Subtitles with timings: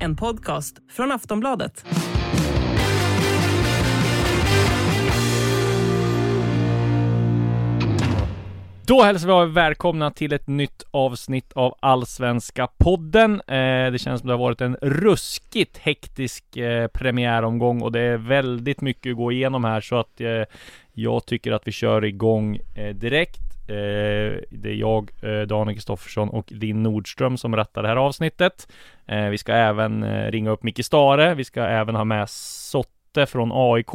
[0.00, 1.84] En podcast från Aftonbladet.
[8.86, 13.32] Då hälsar vi välkomna till ett nytt avsnitt av Allsvenska podden.
[13.40, 18.16] Eh, det känns som det har varit en ruskigt hektisk eh, premiäromgång och det är
[18.16, 20.42] väldigt mycket att gå igenom här så att eh,
[20.92, 23.47] jag tycker att vi kör igång eh, direkt.
[23.68, 28.68] Eh, det är jag, eh, Daniel Kristoffersson och Linn Nordström som rattar det här avsnittet.
[29.06, 31.34] Eh, vi ska även eh, ringa upp Micke Stare.
[31.34, 33.94] Vi ska även ha med Sotte från AIK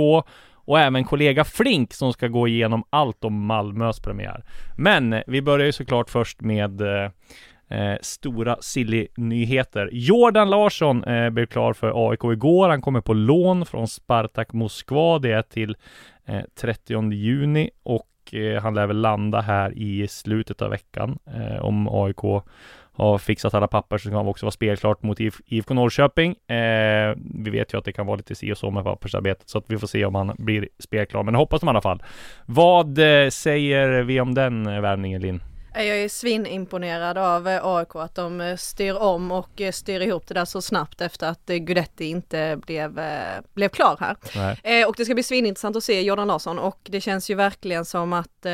[0.66, 4.44] och även kollega Flink som ska gå igenom allt om Malmös premiär.
[4.78, 7.10] Men eh, vi börjar ju såklart först med eh,
[7.68, 9.90] eh, stora silly-nyheter.
[9.92, 12.70] Jordan Larsson eh, blev klar för AIK igår.
[12.70, 15.20] Han kommer på lån från Spartak Moskva.
[15.20, 15.76] Det är till
[16.26, 21.20] eh, 30 juni och och eh, han lär väl landa här i slutet av veckan
[21.26, 22.44] eh, om AIK
[22.96, 26.32] har fixat alla papper så kan han också vara spelklart mot IFK Norrköping.
[26.32, 29.58] Eh, vi vet ju att det kan vara lite si och så med pappersarbetet så
[29.58, 32.04] att vi får se om han blir spelklar, men hoppas de i alla fall.
[32.46, 35.42] Vad eh, säger vi om den eh, värvningen Linn?
[35.76, 40.46] Jag är svinimponerad av eh, AIK att de styr om och styr ihop det där
[40.46, 43.00] så snabbt efter att Gudetti inte blev,
[43.54, 44.16] blev klar här.
[44.64, 44.86] Nej.
[44.86, 48.14] och det ska bli svinintressant att se Jordan Larsson och det känns ju verkligen som
[48.14, 48.46] att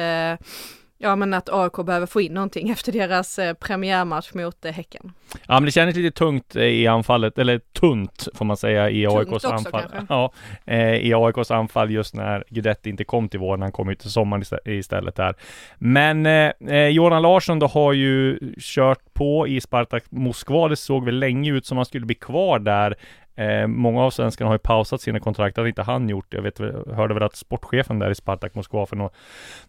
[1.01, 5.13] Ja men att AIK behöver få in någonting efter deras eh, premiärmatch mot eh, Häcken.
[5.47, 9.07] Ja men det känns lite tungt eh, i anfallet, eller tunt får man säga i
[9.07, 9.81] AIKs också, anfall.
[9.81, 10.05] Kanske.
[10.09, 10.31] Ja,
[10.65, 14.11] eh, i AIKs anfall just när Guidetti inte kom till våren, han kom ju till
[14.11, 15.35] sommaren istället där.
[15.77, 21.19] Men eh, Joran Larsson då har ju kört på i Spartak Moskva, det såg väl
[21.19, 22.95] länge ut som han skulle bli kvar där.
[23.39, 26.33] Eh, många av svenskarna har ju pausat sina kontrakt, det hade inte han gjort.
[26.33, 26.59] Jag vet,
[26.95, 29.11] hörde väl att sportchefen där i Spartak Moskva för några,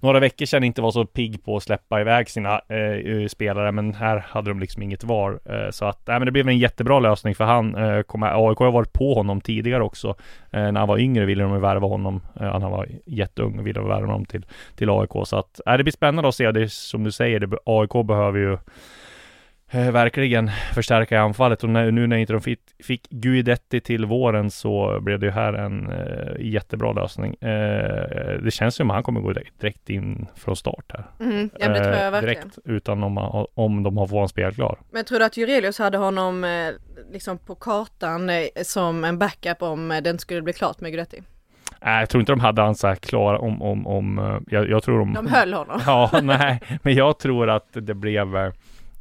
[0.01, 3.73] några veckor sedan inte var så pigg på att släppa iväg sina eh, eh, spelare,
[3.73, 5.41] men här hade de liksom inget var.
[5.45, 7.75] Eh, så att, nej, men det blev en jättebra lösning för han.
[7.75, 10.09] Eh, kom, AIK har varit på honom tidigare också.
[10.51, 12.21] Eh, när han var yngre ville de värva honom.
[12.41, 15.13] Eh, han var jätteung och ville värva honom till, till AIK.
[15.25, 16.53] Så att, eh, det blir spännande att se.
[16.53, 18.59] Det som du säger, det, AIK behöver ju
[19.73, 25.01] verkligen förstärka i anfallet och nu när inte de fick, fick Guidetti till våren så
[25.01, 27.35] blev det ju här en eh, jättebra lösning.
[27.35, 31.05] Eh, det känns som att han kommer gå direkt in från start här.
[31.21, 32.35] Mm, ja, det tror jag eh, verkligen.
[32.43, 34.79] Direkt utan om, om de har fått en spelklar.
[34.91, 36.69] Men tror du att Jurelius hade honom eh,
[37.13, 41.23] liksom på kartan eh, som en backup om den skulle bli klart med Guidetti?
[41.83, 44.83] Nej, jag tror inte de hade han så här klar om, om, om jag, jag
[44.83, 45.15] tror de...
[45.15, 45.81] De höll honom?
[45.87, 48.53] ja, nej, men jag tror att det blev Eh,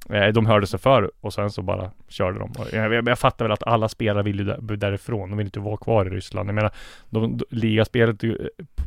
[0.09, 2.51] Eh, de hörde sig för och sen så bara körde de.
[2.71, 5.29] Jag, jag, jag fattar väl att alla spelare vill ju därifrån.
[5.29, 6.49] De vill inte vara kvar i Ryssland.
[6.49, 6.71] Jag menar,
[7.09, 8.31] de, de, ligaspelet eh,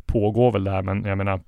[0.06, 1.41] pågår väl där, men jag menar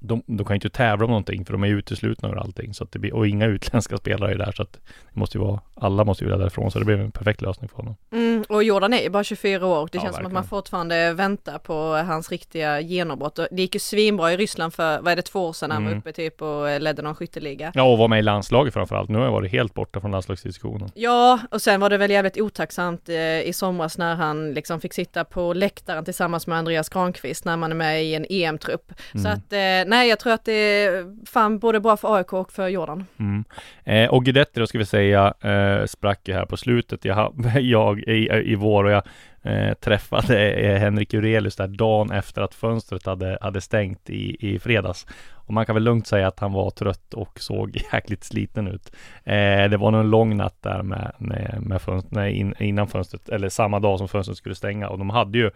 [0.00, 2.74] de, de kan ju inte tävla om någonting för de är uteslutna ur allting.
[2.74, 4.72] Så att det blir, och inga utländska spelare är där så att
[5.12, 7.68] det måste ju vara, alla måste ju vilja därifrån så det blev en perfekt lösning
[7.68, 7.96] för honom.
[8.12, 9.88] Mm, och Jordan är ju bara 24 år.
[9.92, 10.14] Det ja, känns verkligen.
[10.14, 11.74] som att man fortfarande väntar på
[12.06, 13.36] hans riktiga genombrott.
[13.50, 15.92] Det gick ju svinbra i Ryssland för, vad är det, två år sedan han mm.
[15.92, 17.72] var uppe typ och ledde någon skytteliga.
[17.74, 19.08] Ja, och var med i landslaget framförallt.
[19.08, 20.90] Nu har jag varit helt borta från landslagsdiskussionen.
[20.94, 24.94] Ja, och sen var det väl jävligt otacksamt eh, i somras när han liksom fick
[24.94, 28.92] sitta på läktaren tillsammans med Andreas Granqvist när man är med i en EM-trupp.
[29.14, 29.24] Mm.
[29.24, 32.52] Så att eh, nej, jag tror att det är fan både bra för AIK och
[32.52, 33.04] för Jordan.
[33.18, 33.44] Mm.
[33.84, 37.04] Eh, och Guidetti då ska vi säga eh, sprack ju här på slutet.
[37.04, 39.02] Jag, jag i, i vår och jag
[39.48, 44.58] eh, träffade eh, Henrik Jurelius där dagen efter att fönstret hade, hade stängt i, i
[44.58, 45.06] fredags.
[45.48, 48.92] Och man kan väl lugnt säga att han var trött och såg jäkligt sliten ut.
[49.24, 52.88] Eh, det var nog en lång natt där med, med, med fönstret, nej, in, innan
[52.88, 54.88] fönstret, eller samma dag som fönstret skulle stänga.
[54.88, 55.50] Och de hade ju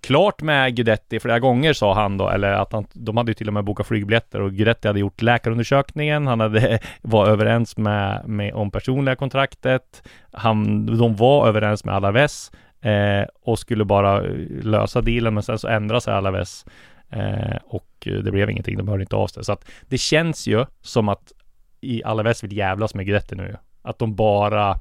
[0.00, 3.48] klart med Guidetti flera gånger sa han då, eller att han, de hade ju till
[3.48, 6.26] och med bokat flygbiljetter och Guidetti hade gjort läkarundersökningen.
[6.26, 10.02] Han hade, var överens med, med om personliga kontraktet.
[10.32, 12.50] Han, de var överens med Alaves
[12.90, 16.64] eh, och skulle bara eh, lösa dealen, men sen så ändrade sig Alaves
[17.10, 19.44] Eh, och det blev ingenting, de hörde inte av sig.
[19.44, 21.32] Så att det känns ju som att
[21.80, 23.56] i Alaves vill jävlas med Guidetti nu.
[23.82, 24.78] att de bara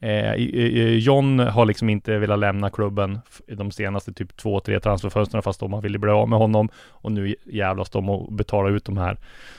[0.00, 0.34] Eh,
[0.98, 5.72] John har liksom inte velat lämna klubben de senaste typ två, tre transferfönstren fast de
[5.72, 9.18] har velat bli av med honom och nu jävlas de och betalar ut de här.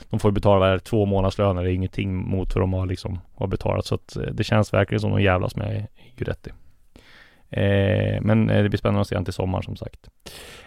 [0.09, 3.47] De får betala här, två månadslöner, det är ingenting mot vad de har liksom har
[3.47, 6.51] betalat så att eh, det känns verkligen som de jävlas med Guidetti.
[7.49, 10.09] Eh, men eh, det blir spännande att se honom till sommaren som sagt.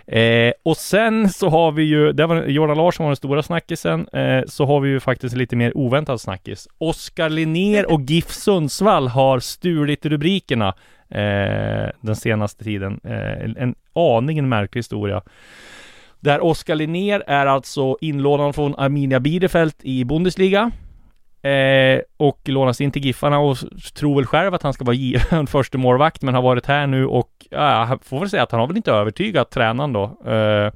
[0.07, 4.09] Eh, och sen så har vi ju, det var Jordan Larsson var den stora snackisen,
[4.13, 6.69] eh, så har vi ju faktiskt lite mer oväntad snackis.
[6.79, 10.69] Oskar Linnér och GIF Sundsvall har stulit rubrikerna
[11.09, 13.01] eh, den senaste tiden.
[13.05, 15.23] Eh, en, en aningen märklig historia.
[16.21, 20.71] Där Oskar Linnér är alltså inlånad från Arminia Bielefeld i Bundesliga.
[21.43, 23.59] Eh, och lånas in till Giffarna och
[23.95, 27.07] tror väl själv att han ska vara given första målvakt men har varit här nu
[27.07, 30.03] och ja, får väl säga att han har väl inte övertygat tränaren då.
[30.27, 30.73] Eh,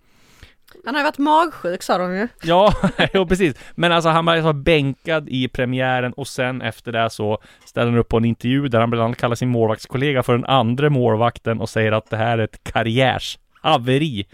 [0.85, 2.29] han har ju varit magsjuk sa de ju.
[2.43, 2.75] Ja,
[3.13, 3.57] jo, precis.
[3.75, 8.09] Men alltså han var bänkad i premiären och sen efter det så ställer han upp
[8.09, 11.69] på en intervju där han bland annat kallar sin målvaktskollega för den andra målvakten och
[11.69, 14.27] säger att det här är ett karriärshaveri.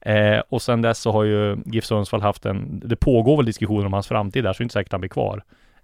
[0.00, 3.86] Eh, och sen dess så har ju GIF Sundsvall haft en, det pågår väl diskussioner
[3.86, 5.42] om hans framtid där, så det är inte säkert att han blir kvar.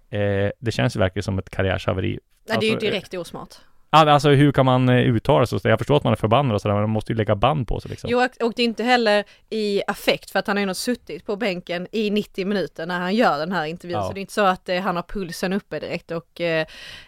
[0.09, 2.19] Eh, det känns ju verkligen som ett karriärshaveri.
[2.47, 3.55] Nej, det är ju alltså, direkt osmart.
[3.89, 5.67] Alltså hur kan man eh, uttala sig så?
[5.67, 7.79] Jag förstår att man är förbannad och sådär, men man måste ju lägga band på
[7.79, 8.09] sig liksom.
[8.09, 11.25] Jo, och det är inte heller i affekt för att han har ju nog suttit
[11.25, 14.07] på bänken i 90 minuter när han gör den här intervjun, ja.
[14.07, 16.65] så det är inte så att eh, han har pulsen uppe direkt och eh,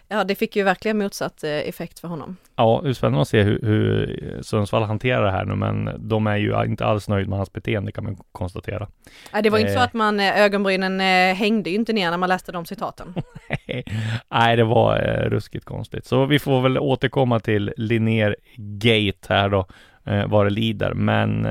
[0.08, 2.36] ja, det fick ju verkligen motsatt eh, effekt för honom.
[2.56, 6.26] Ja, det är spännande att se hur, hur Sundsvall hanterar det här nu, men de
[6.26, 8.88] är ju inte alls nöjd med hans beteende kan man konstatera.
[9.32, 11.00] Ja, det var inte så att man, ögonbrynen
[11.36, 13.14] hängde ju inte ner när man läste de citaten.
[14.30, 14.98] Nej, det var
[15.30, 16.06] ruskigt konstigt.
[16.06, 19.66] Så vi får väl återkomma till Linnér Gate här då,
[20.26, 20.94] vad det lider.
[20.94, 21.48] Men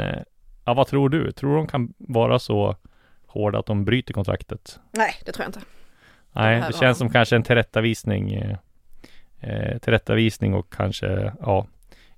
[0.65, 1.31] ja, vad tror du?
[1.31, 2.75] Tror du de kan vara så
[3.27, 4.79] hårda att de bryter kontraktet?
[4.91, 5.61] Nej, det tror jag inte.
[6.31, 8.57] Nej, det känns som kanske en tillrättavisning eh,
[9.39, 11.67] eh, tillrättavisning och kanske, ja,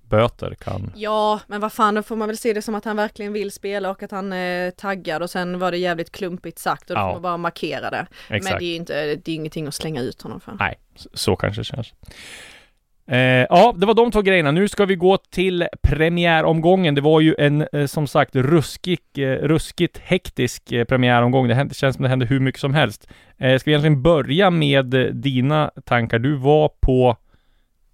[0.01, 0.92] böter kan...
[0.95, 3.51] Ja, men vad fan, då får man väl se det som att han verkligen vill
[3.51, 6.95] spela och att han är eh, taggad och sen var det jävligt klumpigt sagt och
[6.95, 7.07] då ja.
[7.07, 8.07] får man bara markera det.
[8.30, 8.44] Exakt.
[8.44, 10.56] Men det är ju inte, det är ingenting att slänga ut honom för.
[10.59, 10.80] Nej,
[11.13, 11.94] så kanske det känns.
[13.07, 13.19] Eh,
[13.50, 14.51] ja, det var de två grejerna.
[14.51, 16.95] Nu ska vi gå till premiäromgången.
[16.95, 21.48] Det var ju en, eh, som sagt, ruskig, eh, ruskigt hektisk eh, premiäromgång.
[21.48, 23.09] Det hände, känns som det hände hur mycket som helst.
[23.38, 26.19] Eh, ska vi egentligen börja med eh, dina tankar?
[26.19, 27.18] Du var på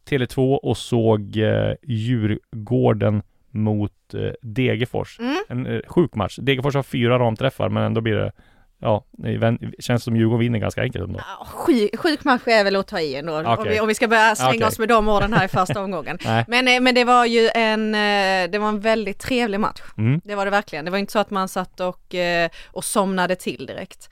[0.09, 3.21] Tele2 och såg eh, Djurgården
[3.51, 5.19] mot eh, Degerfors.
[5.19, 5.35] Mm.
[5.49, 6.35] En eh, sjuk match.
[6.41, 8.31] Degerfors har fyra ramträffar, men ändå blir det
[8.79, 11.19] Ja, det känns som Djurgården vinner ganska enkelt ändå.
[11.45, 13.55] Sjuk, sjuk match är väl att ta i ändå, okay.
[13.55, 14.67] om, vi, om vi ska börja slänga okay.
[14.67, 16.17] oss med de orden här i första omgången.
[16.47, 19.81] men, eh, men det var ju en, eh, det var en väldigt trevlig match.
[19.97, 20.21] Mm.
[20.23, 20.85] Det var det verkligen.
[20.85, 24.09] Det var inte så att man satt och, eh, och somnade till direkt.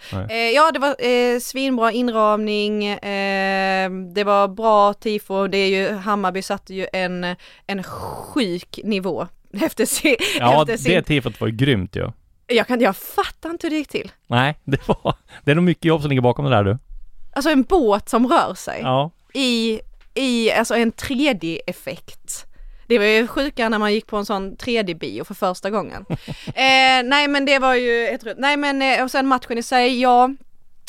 [0.53, 6.41] Ja, det var eh, svinbra inramning, eh, det var bra tifo, det är ju, Hammarby
[6.41, 7.35] satte ju en,
[7.67, 9.27] en sjuk nivå
[9.62, 10.15] efter sin...
[10.39, 10.94] Ja, efter sin...
[10.94, 12.01] det tifot var ju grymt ju.
[12.01, 12.13] Ja.
[12.47, 14.12] Jag, kan, jag fattar inte hur det gick till.
[14.27, 16.77] Nej, det var, det är nog mycket jobb som ligger bakom det där du.
[17.36, 18.81] Alltså en båt som rör sig.
[18.81, 19.12] Ja.
[19.33, 19.80] I,
[20.13, 22.45] i, alltså en 3D-effekt.
[22.88, 26.06] Det var ju sjuka när man gick på en sån 3D-bio för första gången.
[26.45, 30.01] eh, nej men det var ju, ett, nej men eh, och sen matchen i sig,
[30.01, 30.30] ja,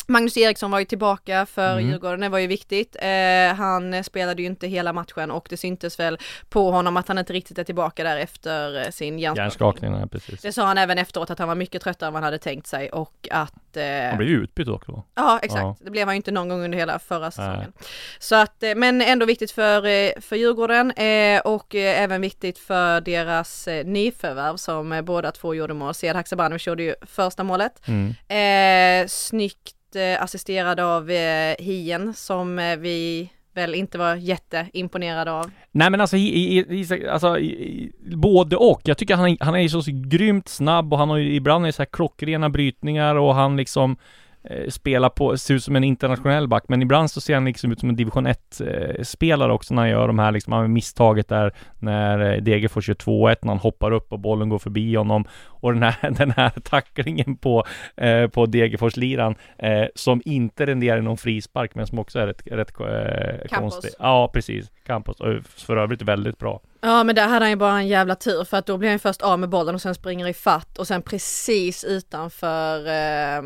[0.07, 1.91] Magnus Eriksson var ju tillbaka för mm.
[1.91, 2.97] Djurgården, det var ju viktigt.
[3.03, 6.19] Eh, han spelade ju inte hela matchen och det syntes väl
[6.49, 9.93] på honom att han inte riktigt är tillbaka där efter eh, sin hjärnskakning.
[9.93, 10.43] Ja, precis.
[10.43, 12.67] Det sa han även efteråt att han var mycket tröttare än vad han hade tänkt
[12.67, 13.77] sig och att...
[13.77, 14.09] Eh...
[14.09, 15.03] Han blev ju utbytt också.
[15.15, 15.61] Ja, exakt.
[15.61, 15.77] Ja.
[15.81, 17.73] Det blev han ju inte någon gång under hela förra säsongen.
[17.79, 17.89] Nej.
[18.19, 23.01] Så att, eh, men ändå viktigt för, eh, för Djurgården eh, och även viktigt för
[23.01, 25.95] deras nyförvärv som båda två gjorde mål.
[25.95, 27.83] Sead Haksabanovic gjorde ju första målet.
[27.89, 29.09] Mm.
[29.09, 35.51] Snyggt Eh, assisterad av eh, Hien som eh, vi väl inte var jätteimponerade av.
[35.73, 38.81] Nej men alltså, i, i, alltså i, både och.
[38.85, 41.83] Jag tycker han, han är ju så grymt snabb och han har ju ibland så
[41.83, 44.26] här klockrena brytningar och han liksom Eh,
[44.69, 47.81] spela på, ser ut som en internationell back, men ibland så ser han liksom ut
[47.81, 52.35] som en division 1-spelare också när han gör de här liksom, han misstaget där när
[52.35, 55.83] eh, Degerfors gör 2-1, när han hoppar upp och bollen går förbi honom och den
[55.83, 57.65] här, den här tacklingen på,
[57.97, 62.81] eh, på Degerfors-liran eh, som inte renderar någon frispark, men som också är rätt, rätt
[62.81, 63.91] eh, konstig.
[63.99, 64.71] Ja, precis.
[64.87, 66.61] Campos, och för övrigt väldigt bra.
[66.81, 68.99] Ja men där hade han ju bara en jävla tur för att då blir han
[68.99, 73.43] först av med bollen och sen springer i fatt och sen precis utanför eh,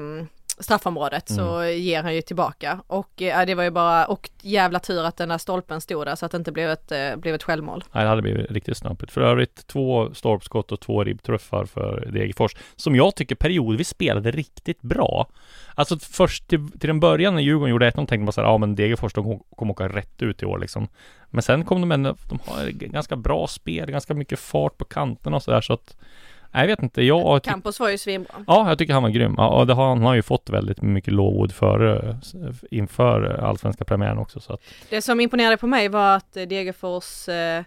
[0.61, 1.79] straffområdet så mm.
[1.79, 5.29] ger han ju tillbaka och äh, det var ju bara, och jävla tur att den
[5.29, 7.85] där stolpen stod där så att det inte blev ett, äh, blev ett självmål.
[7.93, 9.13] Nej, det hade blivit riktigt snabbigt.
[9.13, 14.83] För övrigt två stolpskott och två ribbtruffar för Degerfors som jag tycker periodvis spelade riktigt
[14.83, 15.27] bra.
[15.75, 18.59] Alltså först till, till den början när Djurgården gjorde 1-0 tänkte man så här, ja
[18.59, 20.89] men Degerfors de kommer åka rätt ut i år liksom.
[21.31, 25.37] Men sen kom de ändå, de har ganska bra spel, ganska mycket fart på kanterna
[25.37, 25.97] och så där så att
[26.53, 27.43] jag vet inte, jag...
[27.43, 28.45] Campos var ju svinbra.
[28.47, 29.35] Ja, jag tycker han var grym.
[29.37, 32.17] Ja, och det har, han har ju fått väldigt mycket lovord för,
[32.71, 34.41] inför allsvenska premiären också.
[34.41, 34.61] Så att...
[34.91, 37.63] Det som imponerade på mig var att Degerfors eh,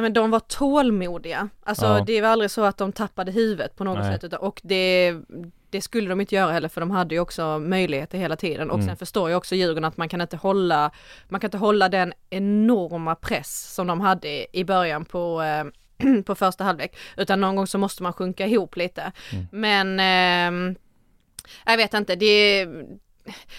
[0.00, 1.48] men de var tålmodiga.
[1.62, 2.04] Alltså ja.
[2.06, 4.20] det var aldrig så att de tappade huvudet på något Nej.
[4.20, 5.14] sätt och det,
[5.70, 8.76] det skulle de inte göra heller för de hade ju också möjligheter hela tiden och
[8.76, 8.86] mm.
[8.86, 10.90] sen förstår jag också Djurgården att man kan inte hålla,
[11.28, 15.64] man kan inte hålla den enorma press som de hade i början på eh,
[16.26, 19.12] på första halvlek, utan någon gång så måste man sjunka ihop lite.
[19.32, 19.46] Mm.
[19.52, 20.76] Men eh,
[21.66, 22.66] jag vet inte, det,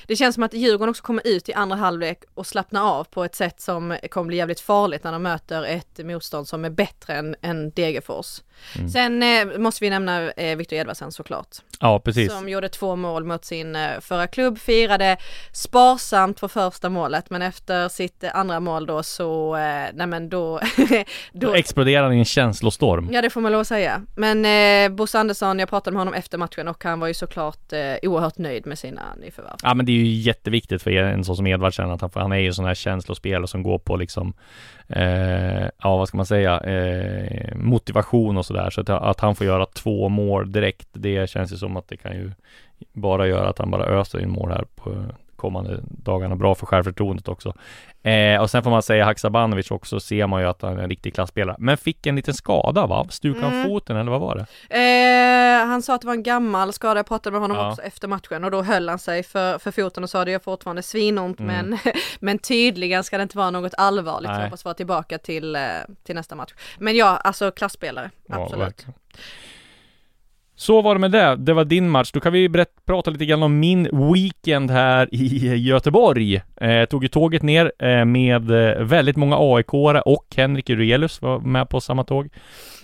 [0.08, 3.24] det känns som att Djurgården också kommer ut i andra halvlek och slappna av på
[3.24, 7.14] ett sätt som kommer bli jävligt farligt när de möter ett motstånd som är bättre
[7.14, 8.42] än, än Degerfors.
[8.76, 8.90] Mm.
[8.90, 11.48] Sen eh, måste vi nämna eh, Victor Edvardsen såklart.
[11.80, 12.32] Ja, precis.
[12.32, 15.18] Som gjorde två mål mot sin eh, förra klubb, firade
[15.52, 20.30] sparsamt på första målet men efter sitt eh, andra mål då så, eh, nej men
[20.30, 20.60] då...
[21.34, 23.10] då, då exploderade han i en känslostorm.
[23.12, 24.02] Ja det får man lov att säga.
[24.16, 27.74] Men eh, Bosse Andersson, jag pratade med honom efter matchen och han var ju såklart
[27.74, 29.56] eh, oerhört nöjd med sina nyförvärv.
[29.64, 32.38] Ja men det är ju jätteviktigt för en sån som Edvardsen att han, han är
[32.38, 34.34] ju sån här känslospelare som går på liksom
[34.90, 38.70] eh, ja vad ska man säga, eh, motivation och sådär.
[38.70, 41.98] Så att, att han får göra två mål direkt, det känns ju som att det
[41.98, 42.32] kan ju
[42.94, 45.06] bara göra att han bara öser in mål här på
[45.46, 46.36] kommande dagarna.
[46.36, 47.54] Bra för självförtroendet också.
[48.04, 50.90] Eh, och sen får man säga Haksabanovic också, ser man ju att han är en
[50.90, 51.56] riktig klasspelare.
[51.60, 53.08] Men fick en liten skada va?
[53.10, 53.68] Stukade han mm.
[53.68, 54.46] foten eller vad var det?
[54.80, 57.70] Eh, han sa att det var en gammal skada, jag pratade med honom ja.
[57.70, 60.40] också efter matchen och då höll han sig för, för foten och sa det gör
[60.40, 61.70] fortfarande svinont mm.
[61.70, 61.80] men,
[62.20, 64.30] men tydligen ska det inte vara något allvarligt.
[64.30, 64.38] Nej.
[64.38, 65.62] Jag hoppas vara tillbaka till, eh,
[66.04, 66.54] till nästa match.
[66.80, 68.86] Men ja, alltså klasspelare, absolut.
[68.88, 68.94] Ja,
[70.56, 71.36] så var det med det.
[71.36, 72.12] Det var din match.
[72.12, 76.42] Då kan vi berätta, prata lite grann om min weekend här i Göteborg.
[76.56, 79.74] Eh, tog ju tåget ner eh, med eh, väldigt många aik
[80.06, 82.30] och Henrik Urelius var med på samma tåg.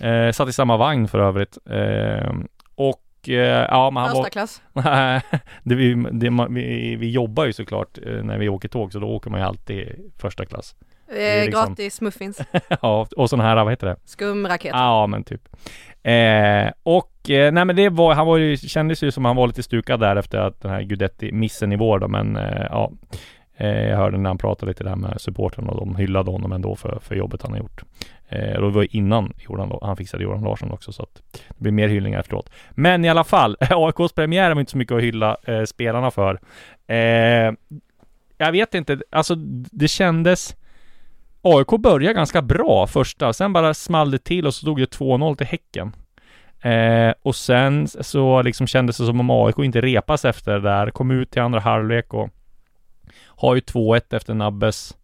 [0.00, 1.58] Eh, satt i samma vagn för övrigt.
[1.70, 2.32] Eh,
[2.74, 4.24] och eh, ja, men han var...
[4.24, 4.62] klass?
[5.62, 9.06] Det, vi, det, vi, vi jobbar ju såklart eh, när vi åker tåg, så då
[9.06, 10.74] åker man ju alltid första klass.
[11.08, 11.50] Liksom...
[11.50, 12.40] Gratis muffins.
[12.82, 13.96] ja, och sådana här, vad heter det?
[14.04, 14.70] Skumraket.
[14.74, 15.48] Ja, men typ.
[16.02, 19.46] Eh, och eh, nej men det var, han var ju, kändes ju som han var
[19.46, 22.92] lite stukad där efter att den här Gudetti-missen i vår då, men eh, ja.
[23.56, 26.76] Eh, jag hörde när han pratade lite där med supporten och de hyllade honom ändå
[26.76, 27.82] för, för jobbet han har gjort.
[28.28, 31.72] Eh, och det var innan Jordan, han fixade Jordan Larsson också så att det blir
[31.72, 32.50] mer hyllningar efteråt.
[32.70, 36.40] Men i alla fall, AIKs premiär var inte så mycket att hylla eh, spelarna för.
[36.86, 37.52] Eh,
[38.38, 39.34] jag vet inte, alltså
[39.72, 40.56] det kändes
[41.42, 45.36] AIK började ganska bra första, sen bara small det till och så tog det 2-0
[45.36, 45.92] till Häcken.
[46.62, 50.90] Eh, och sen så liksom kändes det som om AIK inte repas efter det där,
[50.90, 52.30] kom ut till andra halvlek och
[53.26, 54.96] har ju 2-1 efter Nabbes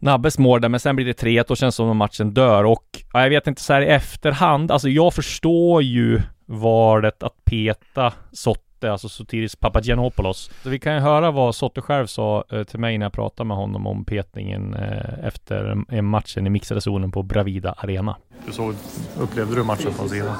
[0.00, 2.84] Nabbes mål där, men sen blir det 3-1 och känns som att matchen dör och
[3.12, 8.12] ja, jag vet inte så här i efterhand, alltså jag förstår ju valet att peta
[8.32, 10.50] Sott Sotte, alltså Sotiris Papagiannopoulos.
[10.62, 13.48] Så vi kan ju höra vad Sotte själv sa eh, till mig när jag pratade
[13.48, 18.16] med honom om petningen eh, efter matchen i mixade zonen på Bravida Arena.
[18.46, 18.74] Hur så
[19.20, 20.36] upplevde du matchen från sidan?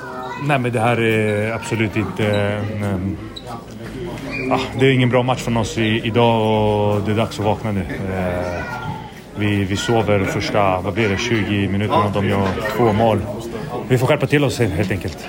[0.47, 2.26] Nej men det här är absolut inte...
[2.26, 3.16] En,
[4.52, 7.45] ah, det är ingen bra match från oss i, idag och det är dags att
[7.45, 7.80] vakna nu.
[7.80, 8.62] Eh,
[9.38, 12.11] vi, vi sover första, vad blir det, 20 minuterna.
[12.14, 13.21] De gör två mål.
[13.88, 15.28] Vi får skärpa till oss helt enkelt.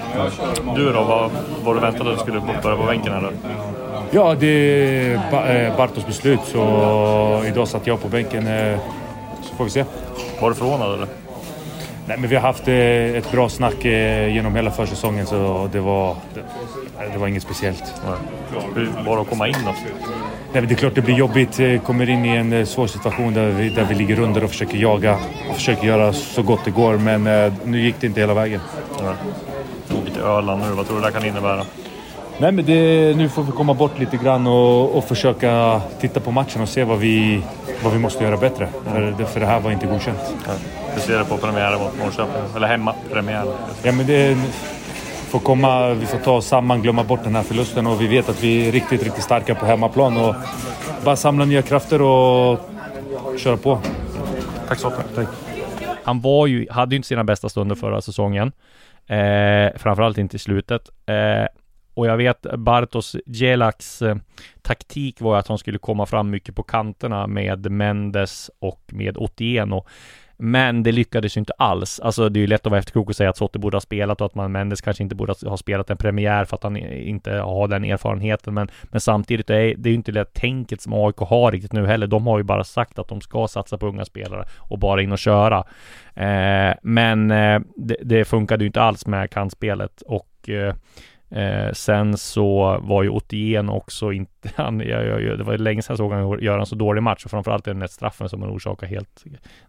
[0.75, 1.31] Du då, vad,
[1.63, 3.31] vad du väntade du skulle börja på bänken eller?
[4.11, 8.47] Ja, det är eh, Bartos beslut så idag satt jag på bänken.
[8.47, 8.79] Eh,
[9.41, 9.85] så får vi se.
[10.41, 11.07] Var du förvånad eller?
[12.05, 12.75] Nej, men vi har haft eh,
[13.17, 16.41] ett bra snack genom hela försäsongen så det var, det,
[17.13, 17.83] det var inget speciellt.
[18.75, 19.73] Hur var det att komma in då?
[20.53, 21.59] Nej, det är klart det blir jobbigt.
[21.83, 25.17] Kommer in i en svår situation där vi, där vi ligger under och försöker jaga
[25.49, 26.97] och försöker göra så gott det går.
[26.97, 27.23] Men
[27.63, 28.61] nu gick det inte hela vägen.
[28.99, 29.13] Ja.
[30.01, 30.71] Åker till Öland nu.
[30.71, 31.65] Vad tror du det kan innebära?
[32.37, 36.31] Nej, men det, nu får vi komma bort lite grann och, och försöka titta på
[36.31, 37.41] matchen och se vad vi,
[37.83, 38.67] vad vi måste göra bättre.
[38.87, 39.17] Mm.
[39.17, 40.19] För, för det här var inte godkänt.
[40.45, 40.51] Ja.
[40.93, 42.55] Hur ser du på premiären mot Norrköping?
[42.55, 43.47] Eller hemmapremiären?
[43.83, 44.37] Ja, men det
[45.29, 48.29] får komma, vi får ta oss samman, glömma bort den här förlusten och vi vet
[48.29, 50.36] att vi är riktigt, riktigt starka på hemmaplan och
[51.05, 52.59] bara samla nya krafter och
[53.38, 53.79] köra på.
[54.67, 55.15] Tack så mycket.
[55.15, 55.27] Tack.
[56.03, 58.51] Han var ju, hade ju inte sina bästa stunder förra säsongen.
[59.07, 60.89] Eh, framförallt inte i slutet.
[61.05, 61.48] Eh,
[61.93, 64.15] och jag vet Bartos Gelaks eh,
[64.62, 69.86] taktik var att han skulle komma fram mycket på kanterna med Mendes och med Otieno.
[70.41, 72.00] Men det lyckades ju inte alls.
[72.00, 74.22] Alltså det är ju lätt att vara efterklok och säga att Sotte borde ha spelat
[74.22, 77.31] och att man Mendes kanske inte borde ha spelat en premiär för att han inte
[77.31, 78.53] har den erfarenheten.
[78.53, 82.08] Men, men samtidigt är det ju inte det tänket som AIK har riktigt nu heller.
[82.08, 85.12] De har ju bara sagt att de ska satsa på unga spelare och bara in
[85.12, 85.63] och köra.
[86.13, 90.75] Eh, men eh, det, det funkade ju inte alls med kantspelet och eh,
[91.31, 95.93] Eh, sen så var ju Ottien också inte, han, jag, jag, det var länge sedan
[95.93, 98.51] jag såg honom göra en så dålig match och framförallt är det straffen som han
[98.51, 99.24] orsakar helt,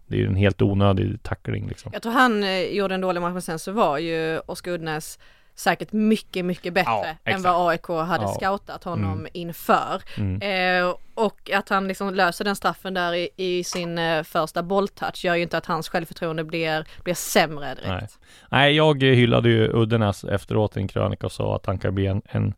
[0.07, 1.91] det är ju en helt onödig tackling liksom.
[1.93, 5.19] Jag tror han eh, gjorde en dålig match men sen så var ju Oskar Uddnäs
[5.61, 8.33] säkert mycket, mycket bättre ja, än vad AIK hade ja.
[8.33, 9.27] scoutat honom mm.
[9.33, 10.01] inför.
[10.17, 10.41] Mm.
[10.41, 15.25] Eh, och att han liksom löser den straffen där i, i sin eh, första bolltouch
[15.25, 17.87] gör ju inte att hans självförtroende blir, blir sämre direkt.
[17.87, 18.07] Nej.
[18.49, 22.07] Nej, jag hyllade ju Uddenäs efteråt i en krönika och sa att han kan bli
[22.07, 22.53] en, en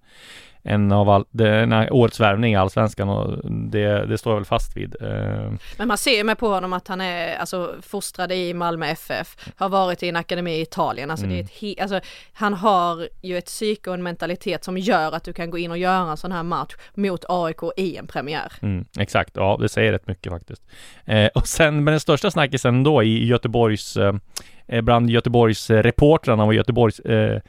[0.65, 4.77] en av all, det, årets värvning i Allsvenskan och det, det står jag väl fast
[4.77, 4.95] vid.
[5.01, 8.85] Eh, Men man ser ju med på honom att han är alltså fostrad i Malmö
[8.85, 11.37] FF, har varit i en akademi i Italien, alltså, mm.
[11.37, 11.73] det är mm.
[11.73, 15.49] ett alltså han har ju ett psyke och en mentalitet som gör att du kan
[15.49, 18.51] gå in och göra en sån här match mot AIK i en premiär.
[18.61, 20.61] Mm, exakt, ja det säger rätt mycket faktiskt.
[21.05, 26.53] Eh, och sen, men den största snackisen då i Göteborgs, eh, bland Göteborgs reportrarna och
[26.53, 27.39] Göteborgs eh, Eh,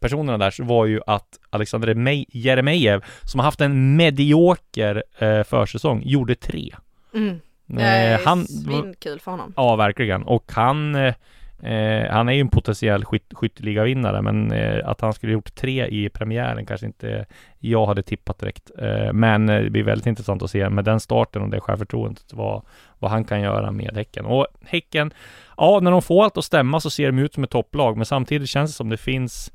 [0.00, 6.34] personerna där var ju att Alexander Jeremejeff, som har haft en medioker eh, försäsong, gjorde
[6.34, 6.74] tre.
[7.14, 7.40] Mm.
[7.78, 9.52] Eh, han, svinkul för honom.
[9.56, 10.22] Ja, verkligen.
[10.22, 11.14] Och han eh,
[11.62, 15.86] Eh, han är ju en potentiell skyt, skytteligavinnare, men eh, att han skulle gjort tre
[15.86, 17.26] i premiären kanske inte
[17.58, 18.70] jag hade tippat direkt.
[18.78, 22.62] Eh, men det blir väldigt intressant att se med den starten och det självförtroendet vad,
[22.98, 24.24] vad han kan göra med Häcken.
[24.24, 25.12] Och Häcken,
[25.56, 28.06] ja, när de får allt att stämma så ser de ut som ett topplag, men
[28.06, 29.52] samtidigt känns det som det finns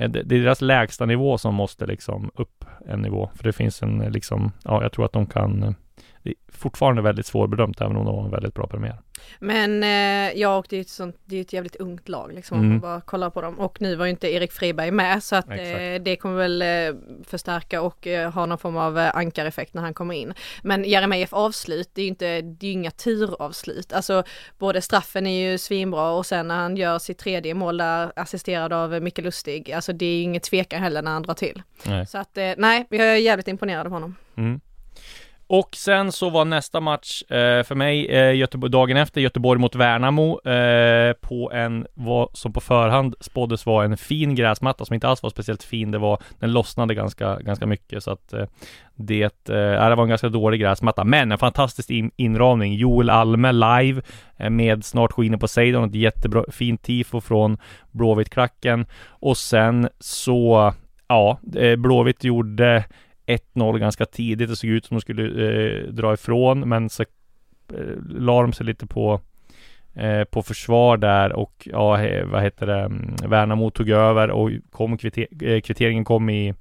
[0.00, 3.30] Eh, det är deras lägsta nivå som måste liksom upp en nivå.
[3.34, 5.72] För det finns en eh, liksom, ja, jag tror att de kan eh,
[6.22, 8.98] det är fortfarande väldigt svårbedömt även om de har en väldigt bra premiär.
[9.38, 12.58] Men eh, ja, och det är ett sånt, det är ett jävligt ungt lag liksom
[12.58, 12.66] mm.
[12.66, 13.58] om man bara kollar på dem.
[13.58, 17.00] Och nu var ju inte Erik Friberg med så att eh, det kommer väl eh,
[17.26, 20.34] förstärka och eh, ha någon form av eh, ankareffekt när han kommer in.
[20.62, 23.92] Men Jeremejeff avslut, det är ju inte, det är ju inga turavslut.
[23.92, 24.22] Alltså
[24.58, 28.72] både straffen är ju svinbra och sen när han gör sitt tredje mål där assisterad
[28.72, 31.62] av Micke Lustig, alltså det är ju inget tvekan heller när han drar till.
[31.86, 32.06] Nej.
[32.06, 34.16] Så att eh, nej, jag är jävligt imponerad av honom.
[34.36, 34.60] Mm.
[35.52, 39.74] Och sen så var nästa match eh, för mig eh, Göteborg, dagen efter Göteborg mot
[39.74, 45.08] Värnamo eh, på en, vad som på förhand spåddes vara en fin gräsmatta som inte
[45.08, 45.90] alls var speciellt fin.
[45.90, 48.44] Det var, den lossnade ganska, ganska mycket så att eh,
[48.94, 51.04] det, eh, det var en ganska dålig gräsmatta.
[51.04, 52.74] Men en fantastisk in, inramning.
[52.74, 54.02] Joel Alme live
[54.36, 57.58] eh, med Snart skiner på Seidon, ett jättebra fint tifo från
[57.90, 58.86] Blåvitt-klacken.
[59.08, 60.72] Och sen så,
[61.08, 62.84] ja, eh, Blåvitt gjorde
[63.26, 64.48] 1-0 ganska tidigt.
[64.48, 67.06] Det såg ut som de skulle eh, dra ifrån, men så eh,
[68.08, 69.20] la de sig lite på
[69.94, 74.98] eh, på försvar där och ja, vad heter det, mm, Värnamo tog över och kom
[74.98, 76.54] kvitter eh, kvitteringen kom i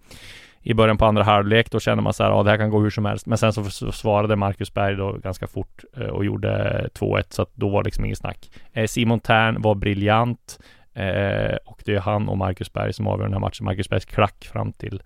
[0.61, 2.79] i början på andra halvlek, då kände man så här, ja det här kan gå
[2.79, 3.25] hur som helst.
[3.25, 7.55] Men sen så svarade Marcus Berg då ganska fort eh, och gjorde 2-1, så att
[7.55, 8.51] då var det liksom inget snack.
[8.73, 10.59] Eh, Simon Tern var briljant
[10.93, 13.65] eh, och det är han och Marcus Berg som avgör den här matchen.
[13.65, 15.01] Marcus Bergs klack fram till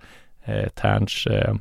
[0.46, 1.54] eh, Terns eh,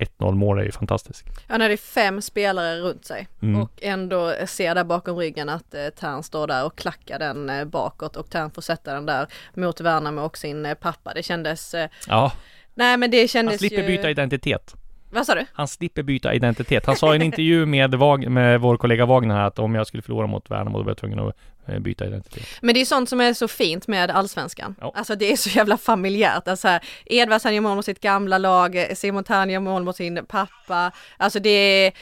[0.00, 1.24] 1-0 mål är ju fantastiskt.
[1.48, 3.62] Ja, när det är fem spelare runt sig mm.
[3.62, 7.64] och ändå ser där bakom ryggen att eh, Tern står där och klackar den eh,
[7.64, 11.14] bakåt och Tern får sätta den där mot Värnamo och sin eh, pappa.
[11.14, 11.74] Det kändes...
[11.74, 12.32] Eh, ja.
[12.74, 13.96] Nej men det kändes Han slipper ju...
[13.96, 14.74] byta identitet.
[15.12, 15.46] Vad sa du?
[15.52, 16.86] Han slipper byta identitet.
[16.86, 17.98] Han sa i en intervju med,
[18.30, 20.98] med vår kollega Wagner här att om jag skulle förlora mot Värnamo då var jag
[20.98, 21.36] tvungen att
[21.78, 22.46] byta identitet.
[22.60, 24.76] Men det är sånt som är så fint med allsvenskan.
[24.80, 24.92] Ja.
[24.94, 26.48] Alltså det är så jävla familjärt.
[26.48, 29.96] Alltså här, Edvards han gör mål mot sitt gamla lag, Simon Thern gör mål mot
[29.96, 30.92] sin pappa.
[31.16, 31.92] Alltså det är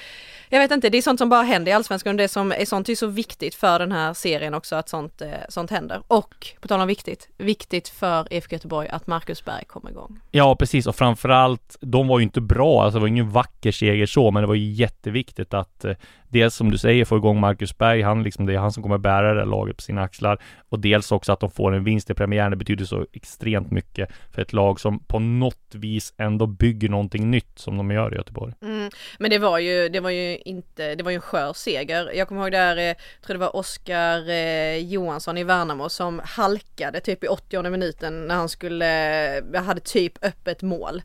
[0.51, 2.65] jag vet inte, det är sånt som bara händer i Allsvenskan och det som är
[2.65, 6.03] sånt är så viktigt för den här serien också att sånt, eh, sånt händer.
[6.09, 10.21] Och på tal om viktigt, viktigt för IFK Göteborg att Marcus Berg kommer igång.
[10.31, 14.07] Ja, precis och framförallt, de var ju inte bra, alltså det var ingen vacker seger
[14.07, 15.95] så, men det var ju jätteviktigt att eh,
[16.29, 18.99] dels som du säger få igång Marcus Berg, han liksom, det är han som kommer
[18.99, 20.39] bära det laget på sina axlar
[20.69, 22.51] och dels också att de får en vinst i premiären.
[22.51, 27.31] Det betyder så extremt mycket för ett lag som på något vis ändå bygger någonting
[27.31, 28.55] nytt som de gör i Göteborg.
[28.63, 32.11] Mm, men det var ju, det var ju inte, det var ju en skör seger.
[32.15, 36.21] Jag kommer ihåg där, eh, jag tror det var Oskar eh, Johansson i Värnamo som
[36.25, 41.03] halkade typ i 80 minuten när han skulle, eh, hade typ öppet mål.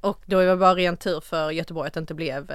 [0.00, 2.52] Och då var det bara ren tur för Göteborg att det inte blev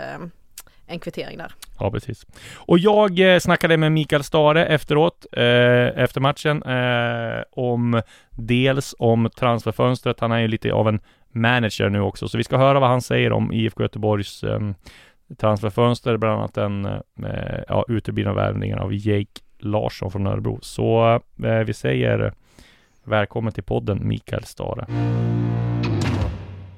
[0.89, 1.51] en kvittering där.
[1.79, 2.25] Ja, precis.
[2.55, 5.43] Och jag eh, snackade med Mikael Stare efteråt, eh,
[6.03, 10.19] efter matchen, eh, om dels om transferfönstret.
[10.19, 10.99] Han är ju lite av en
[11.31, 12.27] manager nu också.
[12.27, 14.59] Så vi ska höra vad han säger om IFK Göteborgs eh,
[15.37, 20.59] transferfönster, bland annat den eh, ja, uteblivna värvningen av Jake Larsson från Örebro.
[20.61, 22.33] Så eh, vi säger
[23.03, 24.85] välkommen till podden Mikael Stare.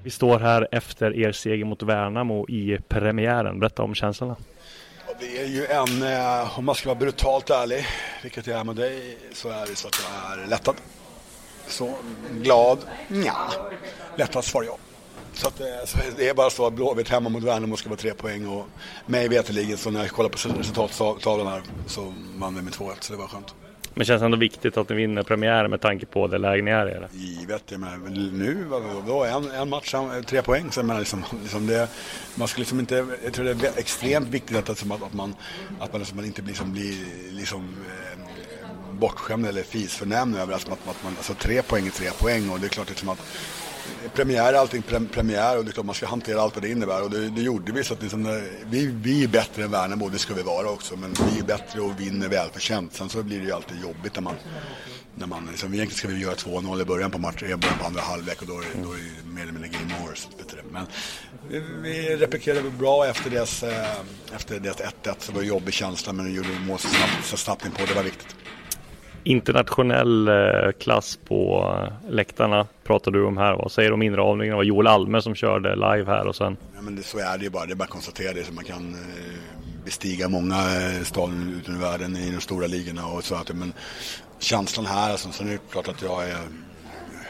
[0.04, 3.60] Vi står här efter er seger mot Värnamo i premiären.
[3.60, 4.36] Berätta om känslorna.
[5.20, 7.86] Det är ju en, eh, om man ska vara brutalt ärlig,
[8.24, 10.76] vilket jag är med dig, så är det så att jag är lättad.
[11.68, 11.94] Så
[12.32, 12.80] glad,
[13.26, 13.52] ja.
[14.16, 14.78] Lättast svar ja.
[15.34, 18.00] Så, att, eh, så det är bara så att Blåvitt hemma mot Värnamo ska vara
[18.00, 18.66] tre poäng och
[19.06, 23.14] mig veterligen så när jag kollar på resultattavlan här så vann vi med 2-1 så
[23.14, 23.56] det var skönt.
[23.93, 26.71] Men känns det ändå viktigt att ni vinner premiären med tanke på det läge ni
[26.71, 26.91] är i?
[26.91, 27.10] Eller?
[27.13, 27.99] Givet, men
[28.34, 28.65] nu,
[29.08, 30.71] då en, en match, tre poäng.
[30.71, 31.88] Så man, liksom, liksom det,
[32.36, 35.36] man ska liksom inte, jag tror det är extremt viktigt att, liksom, att, att man,
[35.80, 36.95] att man, liksom, inte blir, liksom blir
[37.32, 38.19] liksom, eh,
[38.91, 42.67] bortskämd eller fisförnämnd över att, att man, alltså tre poäng är tre poäng och det
[42.67, 43.19] är klart liksom att
[44.13, 47.04] premiär är allting premiär och det är klart man ska hantera allt vad det innebär
[47.04, 50.10] och det, det gjorde vi så att liksom, eh, vi, vi är bättre än Värnamo,
[50.10, 52.93] det ska vi vara också men vi är bättre och vinner välförtjänt.
[52.93, 54.36] Sen så blir det ju alltid jobbigt när man
[55.15, 57.86] när man, liksom, egentligen ska vi göra 2-0 i början på matchen, i början på
[57.86, 60.17] andra halvlek och då är, det, då är det mer eller mindre game over.
[60.71, 60.86] Men
[61.49, 65.73] vi, vi replikerade bra efter deras, eh, efter deras 1-1 så det var en jobbig
[65.73, 68.36] känsla men vi gjorde mål så snabbt, så snabbt in på, det var viktigt
[69.24, 73.56] internationell eh, klass på eh, läktarna pratar du om här.
[73.56, 74.52] Vad säger du om inramningen?
[74.52, 76.58] Det var Joel Alme som körde live här och sen...
[76.76, 77.66] Ja, men det, så är det ju bara.
[77.66, 78.44] Det är bara att konstatera det.
[78.44, 80.64] Så man kan eh, bestiga många
[81.04, 83.74] stadion ute i världen i de stora ligorna och så men
[84.40, 86.38] känslan här, alltså, sen är det klart att jag är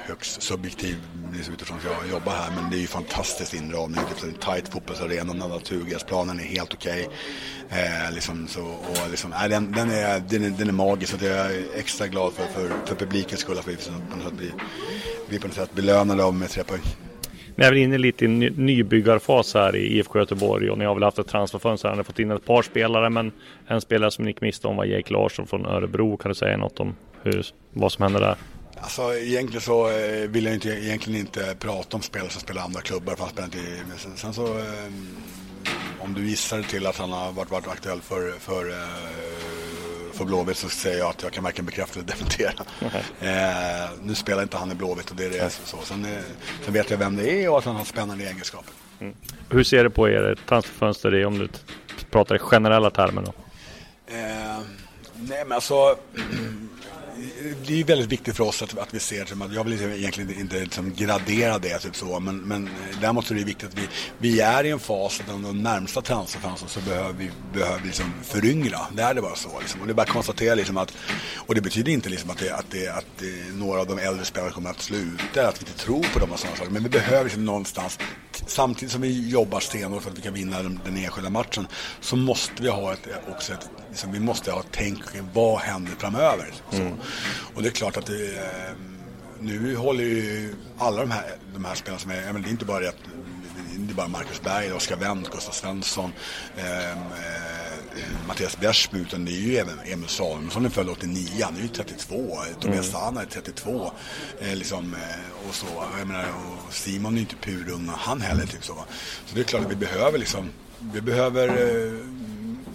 [0.08, 0.96] högst subjektiv
[1.34, 2.52] liksom utifrån att jag jobbar här.
[2.56, 4.02] Men det är ju fantastiskt inramning.
[4.22, 5.34] Det är en tight fotbollsarena.
[5.34, 7.08] Naturgräsplanen är helt okej.
[7.08, 7.84] Okay.
[7.84, 8.48] Eh, liksom
[9.12, 11.20] liksom, äh, den, den, är, den, är, den är magisk.
[11.20, 14.34] Så jag är extra glad för, för, för publikens skull att vi på något sätt
[14.38, 14.52] blir,
[15.30, 16.82] blir på något sätt belönade av med tre poäng.
[17.56, 20.94] Ni är väl inne lite i en nybyggarfas här i IFK Göteborg och ni har
[20.94, 21.90] väl haft ett transferfönster.
[21.90, 23.32] Ni har fått in ett par spelare men
[23.68, 26.18] en spelare som ni gick miste om var Jake Larsson från Örebro.
[26.18, 28.36] Kan du säga något om hur, vad som hände där?
[28.82, 32.82] Alltså egentligen så eh, vill jag inte, egentligen inte prata om spelare som spelar andra
[32.82, 33.16] klubbar.
[33.16, 33.58] För han inte,
[33.98, 34.92] sen, sen så eh,
[36.00, 38.76] om du gissar till att han har varit, varit aktuell för, för, eh,
[40.14, 42.66] för Blåvitt så säger jag att jag kan varken bekräfta eller dementera.
[42.80, 43.84] Mm.
[43.84, 45.78] Eh, nu spelar inte han i Blåvitt och det är det så.
[45.84, 46.08] Sen,
[46.64, 48.74] sen vet jag vem det är och att han har spännande egenskaper.
[49.00, 49.16] Mm.
[49.50, 51.50] Hur ser du på er transferfönster om du
[52.10, 53.34] pratar i generella termer då?
[54.08, 54.60] Eh,
[55.14, 55.96] nej men alltså
[57.68, 60.94] det är väldigt viktigt för oss att, att vi ser, jag vill egentligen inte liksom
[60.94, 62.70] gradera det typ så, men, men
[63.02, 66.70] däremot är det viktigt att vi, vi är i en fas att de närmsta transferfönstren
[66.70, 68.80] så behöver vi behöver liksom föryngra.
[68.94, 69.60] Det är det bara så.
[69.60, 69.82] Liksom.
[69.82, 70.94] Och det är bara att konstatera liksom att,
[71.36, 74.26] och det betyder inte liksom att, det, att, det, att det, några av de äldre
[74.26, 76.72] spelarna kommer att sluta, att vi inte tror på dem och sådana saker.
[76.72, 78.00] Men vi behöver liksom någonstans,
[78.36, 81.68] samtidigt som vi jobbar stenhårt för att vi kan vinna den, den enskilda matchen,
[82.00, 85.00] så måste vi ha ett, också ett, liksom, vi måste ha ett tänk,
[85.34, 86.54] vad händer framöver?
[86.72, 86.94] Mm.
[87.56, 88.76] Och det är klart att det, eh,
[89.40, 92.80] nu håller ju alla de här, de här spelarna som är, det är inte bara
[92.80, 92.94] det
[93.88, 96.14] det är bara Marcus Berg, Oskar Wendt, Gustav Svensson,
[96.58, 97.61] eh, eh,
[98.28, 101.68] Mattias Bjärsby, utan det är ju även Emil Samuelsson är född 89, han är ju
[101.68, 103.02] 32, Tobias mm.
[103.02, 103.92] Sana är 32.
[104.40, 105.66] Eh, liksom, eh, och så,
[106.00, 106.26] jag menar,
[106.68, 108.46] och Simon är ju inte purung, han heller.
[108.46, 108.74] Typ så.
[109.26, 110.50] så det är klart att vi behöver liksom,
[110.94, 112.21] vi behöver eh,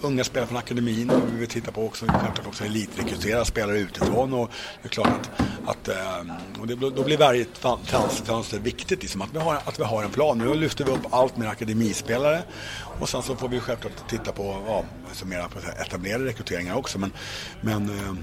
[0.01, 1.11] unga spelare från akademin.
[1.31, 4.33] Vi vill titta på också, självklart också elitrekrytera spelare utifrån.
[4.33, 6.31] Och det är klart att, att ehm,
[6.61, 7.45] och det, då blir varje
[7.85, 9.01] transferfönster viktigt.
[9.01, 10.37] Liksom, att, vi har, att vi har en plan.
[10.37, 12.41] Nu lyfter vi upp allt mer akademispelare.
[12.99, 15.45] Och sen så får vi självklart titta på ja, alltså mer
[15.85, 16.99] etablerade rekryteringar också.
[16.99, 17.11] Men,
[17.61, 18.17] men ehm,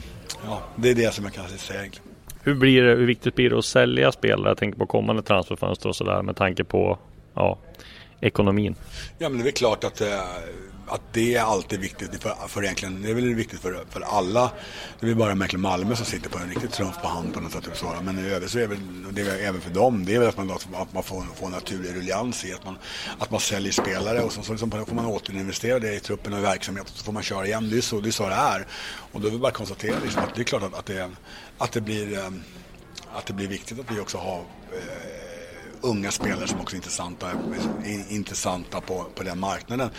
[0.44, 2.08] ja, det är det som jag kan säga egentligen.
[2.42, 4.50] Hur, blir det, hur viktigt blir det att sälja spelare?
[4.50, 6.98] Jag tänker på kommande transferfönster och sådär med tanke på
[7.34, 7.58] ja,
[8.20, 8.74] ekonomin.
[9.18, 10.08] Ja men det är klart att eh,
[10.86, 14.50] att det är alltid viktigt för, för egentligen, det är väl viktigt för, för alla.
[15.00, 17.52] Det är bara egentligen Malmö som sitter på en riktig trumf på hand på något
[17.52, 17.64] sätt.
[17.74, 17.94] Så.
[18.02, 18.78] Men i övrigt så är väl,
[19.10, 21.96] det är även för dem, det är väl att man, att man får, får naturlig
[21.96, 22.78] ruljans i att man,
[23.18, 26.38] att man säljer spelare och så, så liksom får man återinvestera det i truppen och
[26.38, 27.70] i verksamheten så får man köra igen.
[27.70, 28.66] Det är så det, är så det är.
[29.12, 31.10] Och då är det bara att konstatera liksom, att det är klart att, att, det,
[31.58, 32.30] att, det blir, eh,
[33.14, 34.38] att det blir viktigt att vi också har
[34.72, 35.24] eh,
[35.84, 37.30] unga spelare som också är intressanta,
[38.08, 39.90] intressanta på, på den marknaden.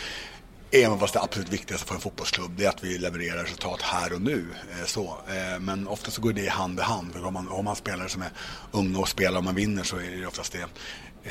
[0.84, 4.14] Även fast det absolut viktigaste för en fotbollsklubb det är att vi levererar resultat här
[4.14, 4.46] och nu.
[4.72, 5.04] Eh, så.
[5.04, 7.14] Eh, men ofta så går det hand i hand.
[7.14, 8.30] För om man, om man spelare som är
[8.72, 10.62] unga och spelar och man vinner så är det oftast det,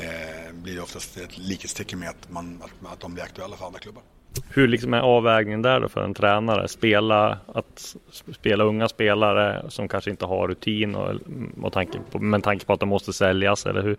[0.01, 3.65] eh, blir det oftast ett likhetstecken med att, man, att, att de blir aktuella för
[3.65, 4.03] andra klubbar.
[4.49, 6.67] Hur liksom är avvägningen där då för en tränare?
[6.67, 7.95] Spela, att
[8.33, 11.15] spela unga spelare som kanske inte har rutin och,
[11.61, 13.97] och tanke på, med tanke på att de måste säljas eller hur,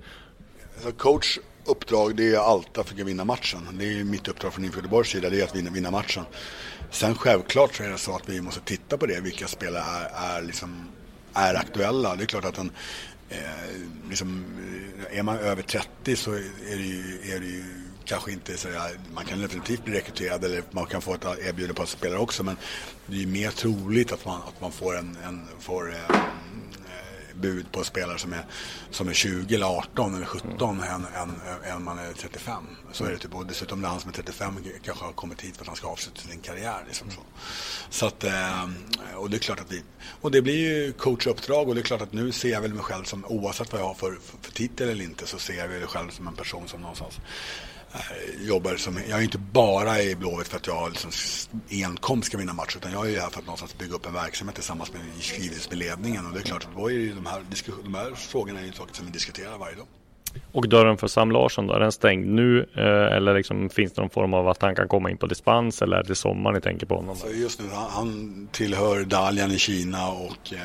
[0.77, 3.69] Alltså coach uppdrag det är alltid att försöka vinna matchen.
[3.79, 6.25] Det är mitt uppdrag från IFK Göteborgs sida, det är att vinna, vinna matchen.
[6.91, 10.39] Sen självklart så är det så att vi måste titta på det, vilka spelare är,
[10.39, 10.89] är, liksom,
[11.35, 12.17] är aktuella.
[12.17, 12.71] Det är klart att en,
[13.29, 13.39] eh,
[14.09, 14.45] liksom,
[15.11, 17.65] är man över 30 så är det ju, är det ju
[18.05, 18.69] kanske inte så
[19.15, 22.43] man kan definitivt bli rekryterad eller man kan få ett erbjudande på att spela också
[22.43, 22.57] men
[23.07, 26.17] det är mer troligt att man, att man får en, en får, eh,
[27.37, 28.45] bud på spelare som är,
[28.91, 30.95] som är 20 eller 18 eller 17 mm.
[30.95, 32.65] än, än, än man är 35.
[32.93, 33.35] Så är det typ.
[33.35, 35.89] Och dessutom när han som är 35 kanske har kommit hit för att han ska
[35.89, 36.85] avsluta sin karriär.
[36.87, 37.21] Liksom så.
[37.91, 38.69] så att, eh,
[39.15, 39.83] och det är klart att vi,
[40.21, 42.83] och det blir ju coachuppdrag och det är klart att nu ser jag väl mig
[42.83, 45.87] själv som, oavsett vad jag har för, för, titel eller inte, så ser jag mig
[45.87, 47.21] själv som en person som någonstans
[48.41, 51.11] jobbar som, jag är inte bara i Blåvitt för att jag liksom
[51.71, 54.15] enkom ska vinna matcher utan jag är ju här för att någonstans bygga upp en
[54.15, 55.03] verksamhet tillsammans med,
[55.71, 57.45] med ledningen och det är klart att då är de här,
[57.85, 59.87] de här frågorna är ju saker som vi diskuterar varje dag.
[60.53, 64.01] Och dörren för Sam Larsson då, är den stängd nu eh, eller liksom, finns det
[64.01, 66.61] någon form av att han kan komma in på dispens eller är det sommar ni
[66.61, 67.17] tänker på honom?
[67.17, 70.61] Så just nu, han, han tillhör Dalian i Kina och eh,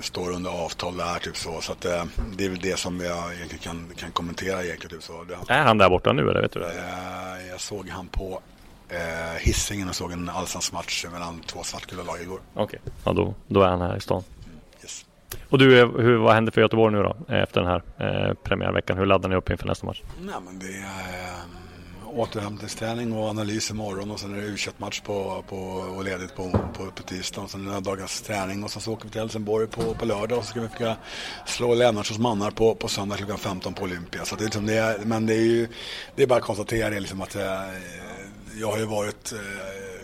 [0.00, 1.60] står under avtal där typ så.
[1.60, 2.04] Så att, eh,
[2.36, 4.96] det är väl det som jag egentligen kan, kan kommentera egentligen.
[4.96, 5.24] Typ så.
[5.24, 6.66] Det, är han där borta nu eller vet du det?
[6.66, 8.40] Eh, jag såg han på
[8.88, 12.40] eh, Hisingen och såg en allsvensk match mellan två svartgula lag igår.
[12.54, 12.92] Okej, okay.
[13.04, 14.22] ja då, då är han här i stan.
[15.48, 17.16] Och du, eh, hur, vad händer för Göteborg nu då?
[17.28, 18.98] Eh, efter den här eh, premiärveckan.
[18.98, 20.02] Hur laddar ni upp inför nästa match?
[20.20, 25.00] Nej, men det är äh, återhämtningsträning och analys imorgon och sen är det u match
[25.00, 25.56] på, på,
[25.96, 27.40] och ledigt på, på, på tisdag.
[27.40, 30.38] Och sen några dagars träning och sen så åker vi till Helsingborg på, på lördag
[30.38, 30.96] och så ska vi försöka
[31.46, 34.24] slå Lennartssons mannar på, på söndag klockan 15 på Olympia.
[34.24, 35.68] Så det är liksom det är, men det är ju,
[36.14, 37.42] det är bara att konstatera det liksom att äh,
[38.60, 39.99] jag har ju varit äh,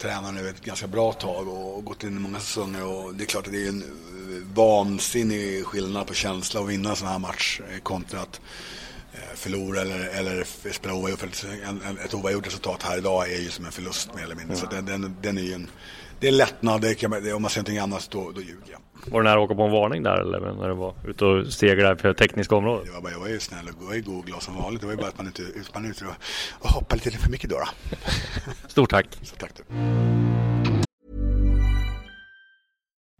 [0.00, 3.26] tränare nu ett ganska bra tag och gått in i många säsonger och det är
[3.26, 3.84] klart att det är en
[4.54, 8.40] vansinnig skillnad på känsla att vinna en sån här match eh, kontra att
[9.12, 11.22] eh, förlora eller, eller spela oavgjort.
[12.04, 14.56] Ett oavgjort resultat här idag är ju som en förlust mer eller mindre.
[14.56, 14.68] Mm.
[14.68, 15.70] Så den, den, den, är ju en,
[16.20, 16.80] det är en lättnad.
[16.80, 18.80] Det kan, om man ser någonting annat då, då ljuger jag.
[19.06, 21.46] Var du nära att åka på en varning där eller när du var ute och
[21.46, 22.88] segrade för tekniska området?
[22.94, 24.80] Jag var, jag var ju snäll och jag är god glad som vanligt.
[24.80, 26.14] Det var ju bara att man inte ut och,
[26.60, 27.56] och hoppade lite för mycket då.
[27.58, 27.96] då.
[28.68, 29.06] Stort tack.
[29.22, 29.62] Så tack du.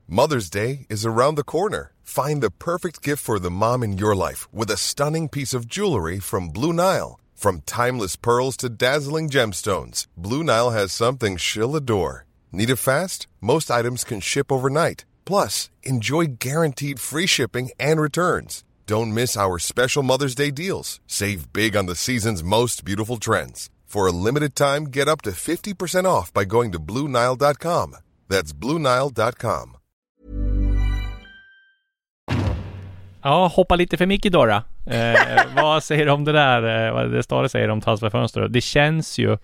[0.09, 1.93] Mother's Day is around the corner.
[2.03, 5.67] Find the perfect gift for the mom in your life with a stunning piece of
[5.67, 7.21] jewelry from Blue Nile.
[7.37, 12.27] From timeless pearls to dazzling gemstones, Blue Nile has something she'll adore.
[12.53, 13.29] Need it fast?
[13.41, 15.05] Most items can ship overnight.
[15.31, 18.65] Plus, enjoy guaranteed free shipping and returns.
[18.87, 21.01] Don't miss our special Mother's Day deals.
[21.07, 23.71] Save big on the season's most beautiful trends.
[23.87, 27.95] For a limited time, get up to 50% off by going to BlueNile.com.
[28.29, 29.77] That's BlueNile.com.
[33.23, 34.47] Ja, hoppa lite för mycket då.
[34.47, 34.63] då.
[34.93, 35.17] Eh,
[35.57, 36.87] vad säger du om det där?
[36.87, 38.49] Eh, vad det Stare säger om transferfönster?
[38.49, 39.39] Det känns ju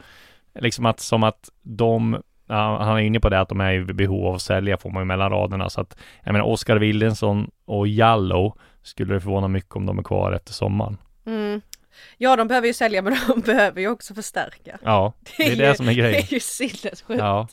[0.60, 2.22] liksom att som att de
[2.54, 5.00] han är inne på det att de är i behov av att sälja får man
[5.00, 9.76] ju mellan raderna så att jag menar Oskar Williamson och Jallow skulle det förvåna mycket
[9.76, 10.98] om de är kvar efter sommaren.
[11.26, 11.60] Mm.
[12.16, 14.78] Ja, de behöver ju sälja men de behöver ju också förstärka.
[14.82, 16.12] Ja, det är det, är det som är grejen.
[16.28, 17.20] Det är ju sinnessjukt.
[17.20, 17.48] Ja.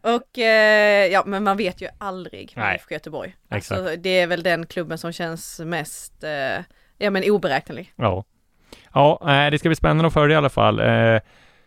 [0.00, 3.36] Och eh, ja, men man vet ju aldrig med IFK Göteborg.
[3.50, 3.80] Exakt.
[3.80, 6.64] Alltså, det är väl den klubben som känns mest, eh,
[6.98, 7.92] ja men oberäknelig.
[7.96, 8.24] Ja.
[8.92, 10.80] Ja, det ska bli spännande att följa i alla fall.
[10.80, 11.20] Eh,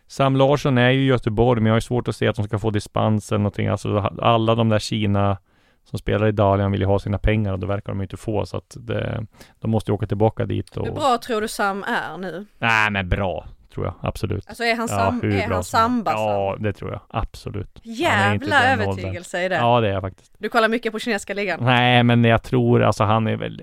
[0.06, 2.58] Sam Larsson är ju i Göteborg, men jag har svårt att se att de ska
[2.58, 3.66] få dispens eller någonting.
[3.66, 5.38] Alltså alla de där Kina
[5.84, 8.46] som spelar i Dalian vill ju ha sina pengar och det verkar de inte få
[8.46, 9.26] så att det,
[9.60, 10.86] de måste åka tillbaka dit och...
[10.86, 12.46] Hur bra tror du Sam är nu?
[12.58, 14.48] Nej men bra, tror jag absolut.
[14.48, 17.80] Alltså är han, sam ja, är han samba Ja det tror jag, absolut.
[17.82, 19.56] Jävla övertygelse i det.
[19.56, 20.32] Ja det är jag faktiskt.
[20.38, 21.60] Du kollar mycket på kinesiska ligan?
[21.62, 23.62] Nej men jag tror alltså han är väl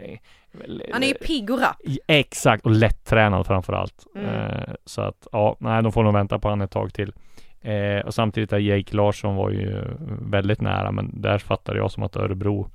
[0.94, 1.78] han är ju pigg och rapp.
[2.08, 4.06] Exakt, och lättränad framförallt.
[4.16, 4.28] Mm.
[4.30, 7.14] Eh, så att, ja, nej, de får nog vänta på honom ett tag till.
[7.62, 9.84] Eh, och samtidigt är Jake Larsson var ju
[10.22, 12.70] väldigt nära, men där fattade jag som att Örebro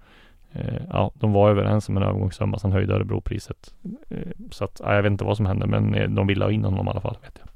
[0.53, 3.75] eh, Ja, de var överens om en övergångssumma, sen höjde Örebro priset.
[4.11, 4.19] Eh,
[4.51, 6.65] så att, ja, jag vet inte vad som hände, men eh, de ville ha in
[6.65, 7.47] honom i alla fall, vet jag.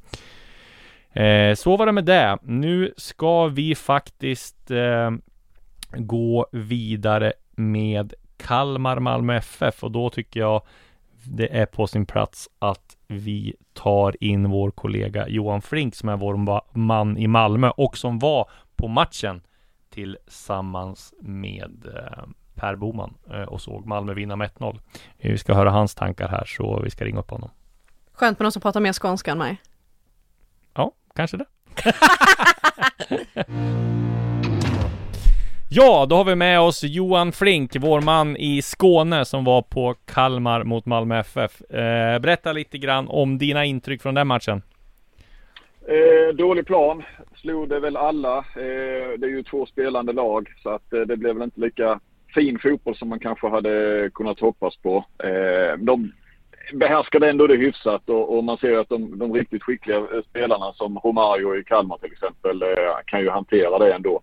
[1.13, 2.39] Eh, så var det med det.
[2.43, 4.71] Nu ska vi faktiskt
[5.97, 8.15] gå vidare med
[8.47, 10.63] Kalmar Malmö FF och då tycker jag
[11.25, 16.17] det är på sin plats att vi tar in vår kollega Johan Flink som är
[16.17, 19.43] vår man i Malmö och som var på matchen
[19.91, 22.25] tillsammans med eh,
[22.55, 24.81] Per Boman eh, och såg Malmö vinna med 1-0.
[25.17, 27.51] Vi ska höra hans tankar här så vi ska ringa upp honom.
[28.13, 29.57] Skönt med någon som pratar mer skånska än mig.
[30.75, 31.45] Ja, kanske det.
[35.73, 39.95] Ja, då har vi med oss Johan Flink, vår man i Skåne som var på
[40.05, 41.61] Kalmar mot Malmö FF.
[41.71, 44.63] Eh, berätta lite grann om dina intryck från den matchen.
[45.89, 47.03] Eh, dålig plan,
[47.37, 48.39] slog det väl alla.
[48.39, 52.01] Eh, det är ju två spelande lag så att eh, det blev väl inte lika
[52.35, 55.05] fin fotboll som man kanske hade kunnat hoppas på.
[55.19, 56.13] Eh, de
[56.73, 60.73] behärskade ändå det hyfsat och, och man ser att de, de, riktigt skickliga eh, spelarna
[60.73, 62.69] som Romario i Kalmar till exempel eh,
[63.07, 64.23] kan ju hantera det ändå.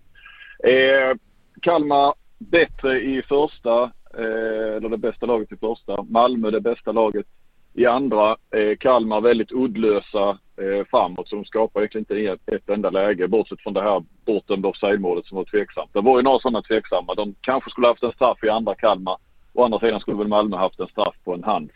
[0.64, 1.18] Eh,
[1.62, 3.84] Kalmar bättre i första,
[4.17, 6.04] eh, eller det bästa laget i första.
[6.04, 7.26] Malmö det bästa laget
[7.74, 8.38] i andra.
[8.56, 13.28] Eh, Kalmar väldigt uddlösa eh, framåt så de skapar egentligen inte ett, ett enda läge
[13.28, 15.93] bortsett från det här bortdömda offside-målet som var tveksamt.
[15.93, 17.15] Det var ju några sådana tveksamma.
[17.15, 19.17] De kanske skulle haft en straff i andra Kalmar.
[19.54, 21.74] Å andra sidan skulle väl Malmö haft en straff på en hands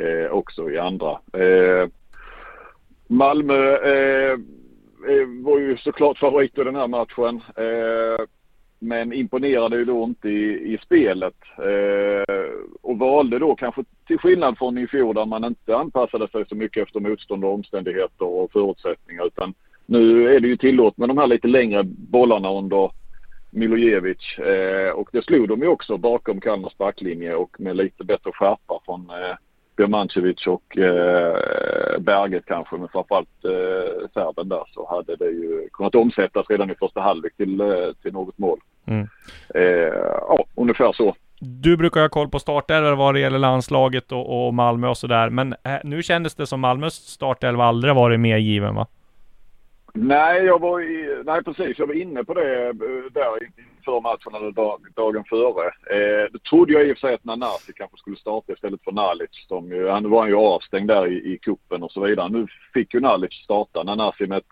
[0.00, 1.10] eh, också i andra.
[1.32, 1.88] Eh,
[3.06, 4.38] Malmö eh,
[5.44, 7.42] var ju såklart favorit i den här matchen.
[7.56, 8.26] Eh,
[8.78, 11.34] men imponerade ju då inte i, i spelet.
[11.58, 12.34] Eh,
[12.82, 16.54] och valde då kanske till skillnad från i fjol där man inte anpassade sig så
[16.54, 19.26] mycket efter motstånd och omständigheter och förutsättningar.
[19.26, 19.54] Utan
[19.86, 22.90] nu är det ju tillåtet med de här lite längre bollarna under
[23.50, 24.38] Milojevic.
[24.38, 28.80] Eh, och det slog de ju också bakom Kalmars backlinje och med lite bättre skärpa
[28.84, 29.36] från eh,
[29.78, 35.94] Birmancevic och eh, Berget kanske, men framförallt eh, serben där så hade det ju kunnat
[35.94, 37.66] omsättas redan i första halvlek till, eh,
[38.02, 38.58] till något mål.
[38.86, 39.08] Mm.
[39.54, 39.62] Eh,
[40.28, 41.14] ja, ungefär så.
[41.40, 45.30] Du brukar ha koll på startelvor vad det gäller landslaget och, och Malmö och sådär,
[45.30, 48.86] men eh, nu kändes det som Malmös startelva aldrig varit mer given va?
[50.00, 52.74] Nej, jag var i, nej precis, jag var inne på det eh,
[53.12, 55.66] där inför matchen eller dag, dagen före.
[55.66, 58.92] Eh, då trodde jag i och för sig att Nanasi kanske skulle starta istället för
[58.92, 59.46] Nalic.
[59.48, 62.28] Som ju, han var ju avstängd där i, i kuppen och så vidare.
[62.28, 63.82] Nu fick ju Nalic starta.
[63.82, 64.44] Nanasi med ett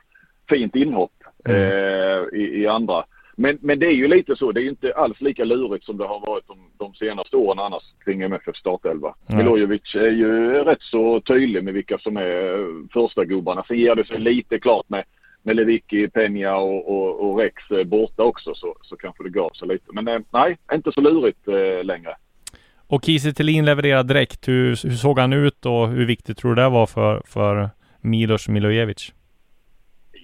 [0.48, 1.12] fint inhopp
[1.44, 1.60] mm.
[1.60, 3.04] eh, i, i, andra.
[3.36, 4.52] Men, men det är ju lite så.
[4.52, 7.82] Det är inte alls lika lurigt som det har varit de, de senaste åren annars
[8.04, 9.14] kring MFF startelva.
[9.28, 9.44] Mm.
[9.44, 13.64] Milojevic är ju rätt så tydlig med vilka som är första gubbarna.
[13.68, 15.04] Sen ger det sig lite klart med
[15.46, 19.50] med Lewicki, Peña och, och, och, Rex eh, borta också så, så kanske det gav
[19.50, 19.84] sig lite.
[19.92, 22.16] Men eh, nej, inte så lurigt eh, längre.
[22.86, 24.48] Och Kiese Thelin levererar direkt.
[24.48, 28.48] Hur, hur, såg han ut och hur viktigt tror du det var för, för Milos
[28.48, 29.12] Milojevic?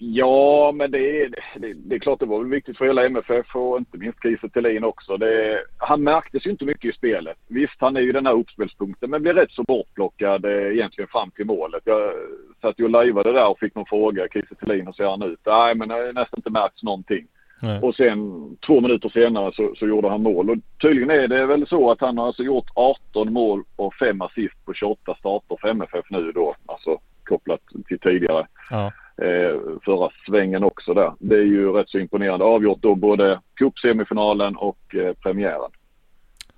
[0.05, 3.57] Ja, men det är, det, det, är klart det var väl viktigt för hela MFF
[3.57, 5.17] och inte minst Kiese Thelin också.
[5.17, 7.37] Det, han märktes ju inte mycket i spelet.
[7.49, 11.31] Visst, han är ju den här uppspelspunkten men blev rätt så bortplockad eh, egentligen fram
[11.31, 11.83] till målet.
[11.85, 12.13] Jag
[12.61, 14.29] satt ju och lajvade där och fick någon fråga.
[14.33, 15.41] Kiese Thelin, hur ser han ut?
[15.47, 17.27] Nej, men det har nästan inte märkts någonting.
[17.61, 17.81] Nej.
[17.81, 20.51] Och sen två minuter senare så, så, gjorde han mål.
[20.51, 24.23] Och tydligen är det väl så att han har alltså gjort 18 mål och 5
[24.23, 26.55] assist på 28 starter för MFF nu då.
[26.67, 28.47] Alltså kopplat till tidigare.
[28.71, 31.13] Ja eh, förra svängen också där.
[31.19, 32.45] Det är ju rätt så imponerande.
[32.45, 35.71] Avgjort då både cupsemifinalen och eh, premiären.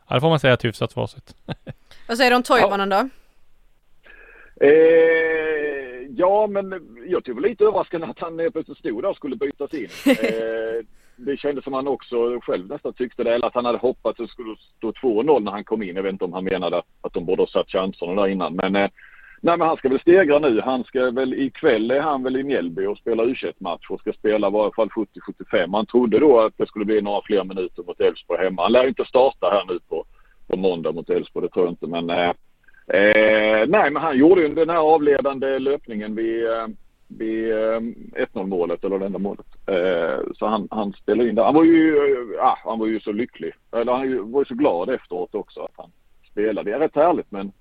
[0.09, 1.37] Ja, det får man säga ett hyfsat facit.
[2.09, 3.03] Vad säger du om Toivonen ja.
[3.03, 3.09] då?
[4.67, 9.75] Eh, ja, men jag tycker lite överraskande att han plötsligt stod där och skulle bytas
[9.75, 9.89] in.
[10.07, 10.85] Eh,
[11.17, 14.27] det kändes som han också själv nästan tyckte det, eller att han hade hoppats att
[14.27, 15.97] det skulle stå 2-0 när han kom in.
[15.97, 18.55] Jag vet inte om han menade att de borde ha satt chanserna där innan.
[18.55, 18.91] Men eh,
[19.45, 20.61] Nej men han ska väl stegra nu.
[20.61, 24.13] Han ska väl ikväll är han väl i Mjällby och spelar u match och ska
[24.13, 25.73] spela i varje fall 70-75.
[25.73, 28.63] Han trodde då att det skulle bli några fler minuter mot Elfsborg hemma.
[28.63, 30.05] Han lär inte starta här nu på,
[30.47, 31.87] på måndag mot Elfsborg, det tror jag inte.
[31.87, 32.29] Men eh,
[33.01, 36.67] eh nej men han gjorde ju den här avledande löpningen vid, eh,
[37.09, 37.81] vid eh,
[38.35, 39.47] 1-0 målet eller det enda målet.
[39.67, 41.45] Eh, så han, han spelade in det.
[41.45, 41.97] Han var ju,
[42.41, 43.53] ah, han var ju så lycklig.
[43.73, 45.91] Eller han var ju så glad efteråt också att han
[46.31, 46.71] spelade.
[46.71, 47.53] Det är rätt härligt men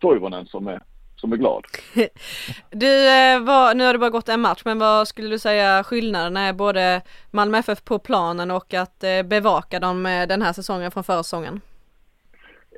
[0.00, 0.80] Toivonen som är
[1.20, 1.64] som är glad.
[2.70, 5.84] du, eh, vad, nu har det bara gått en match, men vad skulle du säga
[5.84, 10.90] skillnaden är både Malmö FF på planen och att eh, bevaka dem den här säsongen
[10.90, 11.60] från förra säsongen?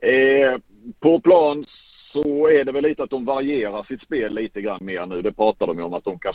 [0.03, 0.61] Eh,
[1.01, 1.67] på plan
[2.13, 5.23] så är det väl lite att de varierar sitt spel lite grann mer nu.
[5.23, 6.35] Det pratar de ju om att de kan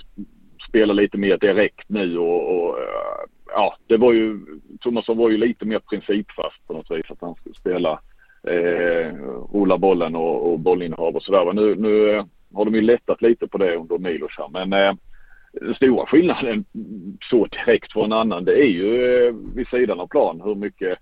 [0.69, 4.39] spela lite mer direkt nu och, och eh, ja, det var ju,
[4.81, 7.99] Thomasson var ju lite mer principfast på något vis att han skulle spela
[8.47, 9.13] eh,
[9.53, 11.53] rulla bollen och, och bollinnehav och sådär.
[11.53, 14.49] Nu, nu har de ju lättat lite på det under Milos här.
[14.49, 14.93] Men eh,
[15.61, 16.65] den stora skillnaden
[17.29, 20.97] så direkt från en annan det är ju eh, vid sidan av plan hur mycket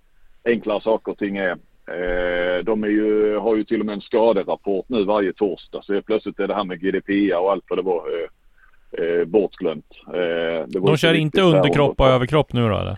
[0.45, 1.57] enklare saker och ting är.
[1.87, 6.01] Eh, de är ju, har ju till och med en skaderapport nu varje torsdag så
[6.01, 9.91] plötsligt är det här med GDPR och allt vad det var eh, eh, bortglömt.
[10.07, 12.97] Eh, de kör inte underkropp och överkropp nu då eller?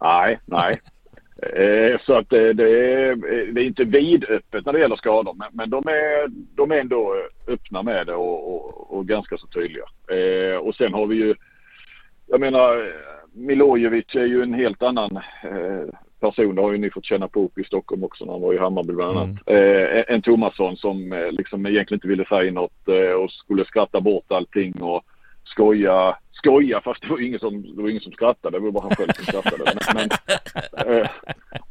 [0.00, 0.80] Nej, nej.
[1.46, 3.16] Eh, så att det, det, är,
[3.52, 7.14] det är inte vidöppet när det gäller skador men, men de, är, de är ändå
[7.48, 9.84] öppna med det och, och, och ganska så tydliga.
[10.10, 11.34] Eh, och sen har vi ju,
[12.26, 12.92] jag menar
[13.32, 16.54] Milojevic är ju en helt annan eh, person.
[16.54, 18.58] Det har ju ni fått känna på upp i Stockholm också när han var i
[18.58, 19.38] Hammarby bland annat.
[19.46, 19.96] Mm.
[19.96, 24.00] Eh, en Tomasson som eh, liksom egentligen inte ville säga något eh, och skulle skratta
[24.00, 25.04] bort allting och
[25.44, 28.58] skoja, skoja fast det var ingen som, det var ingen som skrattade.
[28.58, 29.64] Det var bara han själv som skrattade.
[29.64, 30.10] Men, men
[30.86, 31.08] eh,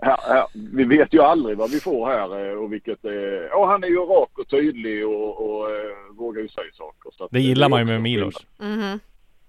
[0.01, 3.67] här, här, vi vet ju aldrig vad vi får här eh, och vilket eh, och
[3.67, 7.11] han är ju rak och tydlig och, och eh, vågar ju säga saker.
[7.17, 8.45] Så det gillar man ju med Milos.
[8.59, 8.99] Mm -hmm.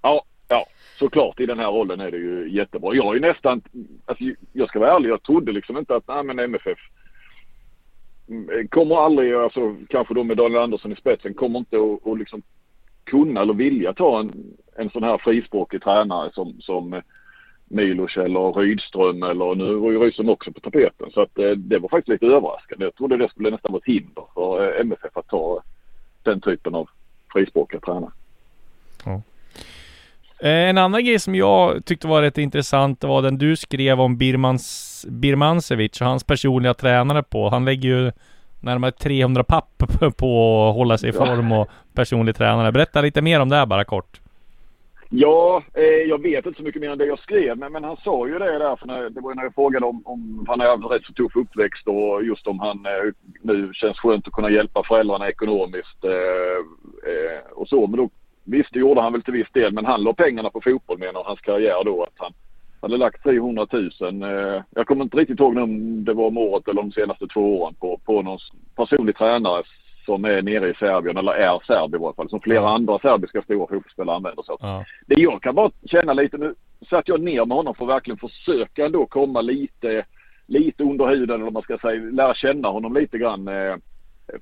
[0.02, 0.66] Ja, ja
[0.98, 2.94] såklart i den här rollen är det ju jättebra.
[2.94, 3.62] Jag är nästan,
[4.04, 6.78] alltså, jag ska vara ärlig, jag trodde liksom inte att, nej men MFF
[8.28, 12.42] mm, kommer aldrig, alltså kanske då med Daniel Andersson i spetsen, kommer inte att liksom
[13.04, 14.32] kunna eller vilja ta en,
[14.76, 17.02] en sån här frispråkig tränare som, som
[17.68, 21.10] Milos eller Rydström eller nu var ju Rydström också på tapeten.
[21.14, 22.84] Så att eh, det var faktiskt lite överraskande.
[22.84, 25.62] Jag trodde det skulle nästan vara ett hinder för eh, MFF att ta
[26.22, 26.88] den typen av
[27.32, 28.10] frispråkiga tränare.
[29.04, 29.22] Ja.
[30.40, 34.16] Eh, en annan grej som jag tyckte var rätt intressant var den du skrev om
[34.16, 37.48] Birmans, Birmancevic och hans personliga tränare på.
[37.48, 38.12] Han lägger ju
[38.64, 39.82] närmare 300 papp
[40.16, 42.72] på att hålla sig i form och personlig tränare.
[42.72, 44.20] Berätta lite mer om det här bara kort.
[45.08, 47.96] Ja, eh, jag vet inte så mycket mer än det jag skrev, men, men han
[47.96, 50.88] sa ju det där, för när, det var när jag frågade om, om han har
[50.88, 53.12] rätt så tuff uppväxt och just om han eh,
[53.42, 56.58] nu känns skönt att kunna hjälpa föräldrarna ekonomiskt eh,
[57.12, 57.86] eh och så.
[57.86, 58.10] Men då
[58.44, 61.24] Visst, det gjorde han väl till viss del, men han la pengarna på fotboll menar
[61.24, 62.02] hans karriär då.
[62.02, 62.32] Att han
[62.84, 64.22] hade lagt 300 000.
[64.22, 67.60] Eh, jag kommer inte riktigt ihåg om det var om året eller de senaste två
[67.60, 68.38] åren på, på någon
[68.76, 69.62] personlig tränare
[70.04, 73.42] som är nere i Serbien, eller är serb i varje fall, som flera andra serbiska
[73.42, 74.58] stora fotbollsspelare använder sig av.
[74.60, 74.84] Ja.
[75.06, 76.54] Det jag kan bara känna lite, nu
[76.90, 80.04] satt jag ner med honom för att verkligen försöka ändå komma lite,
[80.46, 83.48] lite under huden eller man ska säga, lära känna honom lite grann.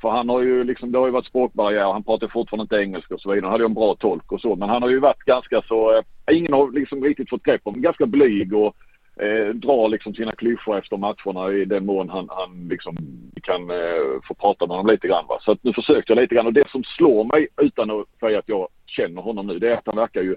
[0.00, 1.92] För han har ju liksom, det har ju varit språkbarriär.
[1.92, 3.44] Han pratar fortfarande inte engelska och så vidare.
[3.44, 4.56] Han hade ju en bra tolk och så.
[4.56, 7.82] Men han har ju varit ganska så, eh, ingen har liksom riktigt fått grepp om
[7.82, 8.76] Ganska blyg och
[9.16, 12.96] eh, drar liksom sina klyschor efter matcherna i den mån han, han liksom
[13.42, 15.26] kan eh, få prata med honom lite grann.
[15.28, 15.38] Va?
[15.40, 18.38] Så att nu försökte jag lite grann och det som slår mig utan att säga
[18.38, 20.36] att jag känner honom nu det är att han verkar ju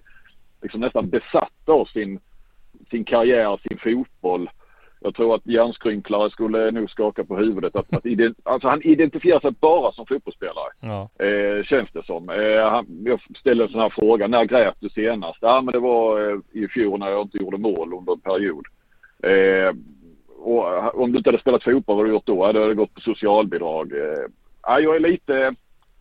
[0.62, 2.20] liksom nästan besatt av sin,
[2.90, 4.50] sin karriär, sin fotboll
[5.06, 7.76] jag tror att hjärnskrynklare skulle nog skaka på huvudet.
[7.76, 8.06] Att, att
[8.44, 10.72] alltså han identifierar sig bara som fotbollsspelare.
[10.80, 11.10] Ja.
[11.26, 12.30] Eh, känns det som.
[12.30, 14.28] Eh, han, jag ställde en sån här fråga.
[14.28, 15.38] När grät du senast?
[15.42, 18.66] Ja men det var eh, i fjol när jag inte gjorde mål under en period.
[19.24, 19.76] Eh,
[20.38, 22.46] och om du inte hade spelat fotboll, vad hade du gjort då?
[22.46, 23.92] Hade gått på socialbidrag.
[23.92, 24.26] Eh,
[24.64, 25.56] ja, jag är lite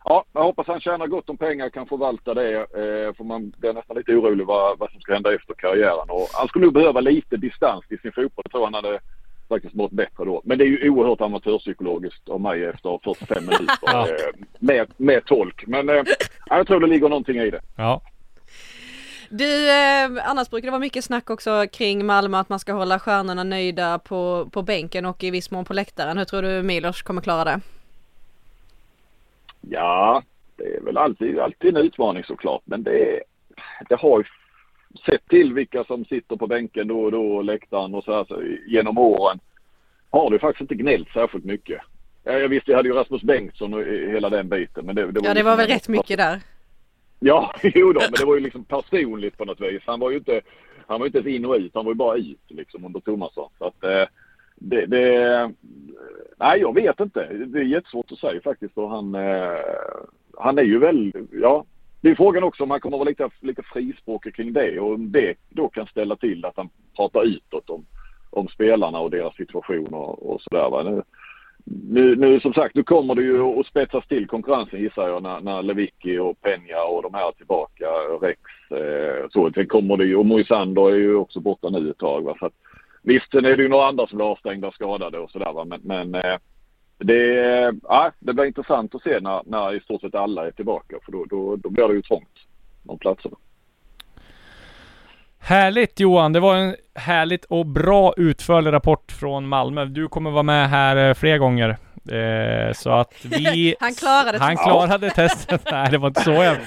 [0.07, 2.55] Ja, jag hoppas han tjänar gott om pengar och kan förvalta det.
[2.57, 6.09] Eh, för man blir nästan lite orolig vad, vad som ska hända efter karriären.
[6.09, 8.43] Och han skulle nog behöva lite distans till sin fotboll.
[8.45, 8.99] Jag tror han hade
[9.49, 10.41] faktiskt mått bättre då.
[10.45, 15.67] Men det är ju oerhört amatörpsykologiskt av mig efter 45 minuter eh, med, med tolk.
[15.67, 16.03] Men eh,
[16.49, 17.61] jag tror det ligger någonting i det.
[17.75, 18.01] Ja.
[19.29, 22.99] Du, eh, annars brukar det vara mycket snack också kring Malmö att man ska hålla
[22.99, 26.17] stjärnorna nöjda på, på bänken och i viss mån på läktaren.
[26.17, 27.59] Hur tror du Milos kommer klara det?
[29.69, 30.23] Ja,
[30.57, 32.61] det är väl alltid, alltid en utmaning såklart.
[32.65, 33.23] Men det,
[33.89, 34.25] det har ju
[35.05, 38.41] sett till vilka som sitter på bänken då och då, läktaren och så här så,
[38.67, 39.39] genom åren.
[40.09, 41.81] Har det faktiskt inte gnällt särskilt mycket.
[42.23, 44.85] Ja, jag visste, jag hade ju Rasmus Bengtsson och hela den biten.
[44.85, 46.41] Men det, det var ja, det liksom var väl rätt mycket där.
[47.19, 49.81] Ja, jo då, men det var ju liksom personligt på något vis.
[49.85, 50.41] Han var ju inte,
[50.87, 53.49] han var inte ens in och ut, han var ju bara ut liksom under Tomasson.
[53.57, 54.07] Så att, eh,
[54.55, 55.51] det, det,
[56.37, 57.27] nej, jag vet inte.
[57.45, 58.77] Det är jättesvårt att säga faktiskt.
[58.77, 59.59] Och han, eh,
[60.37, 61.65] han är ju väl, ja,
[62.01, 64.93] det är frågan också om han kommer att vara lite, lite frispråkig kring det och
[64.93, 67.85] om det då kan ställa till att han pratar utåt om,
[68.29, 70.83] om spelarna och deras situation och, och sådär.
[70.83, 71.03] Nu,
[71.65, 75.41] nu, nu som sagt, nu kommer det ju att spetsas till konkurrensen gissar jag när,
[75.41, 77.85] när Lewicki och Peña och de här tillbaka,
[78.21, 78.39] Rex,
[78.71, 79.51] eh, så.
[79.51, 82.23] Sen kommer det ju, och Moisander är ju också borta nu ett tag.
[82.23, 82.35] Va?
[82.39, 82.53] Så att,
[83.05, 85.81] Visst, sen är det ju några andra som blir avstängda och skadade och sådär men,
[85.83, 86.37] men eh,
[86.97, 87.23] det,
[87.83, 91.11] ja, det blir intressant att se när, när i stort sett alla är tillbaka för
[91.11, 92.37] då, då, då blir det ju trångt
[92.83, 93.35] de platserna.
[95.39, 96.33] Härligt Johan!
[96.33, 99.85] Det var en härligt och bra utförlig rapport från Malmö.
[99.85, 101.69] Du kommer vara med här eh, fler gånger.
[102.11, 103.75] Eh, så att vi...
[103.79, 105.61] han klarade Han klarade testet.
[105.71, 106.57] Nej, det var inte så jag...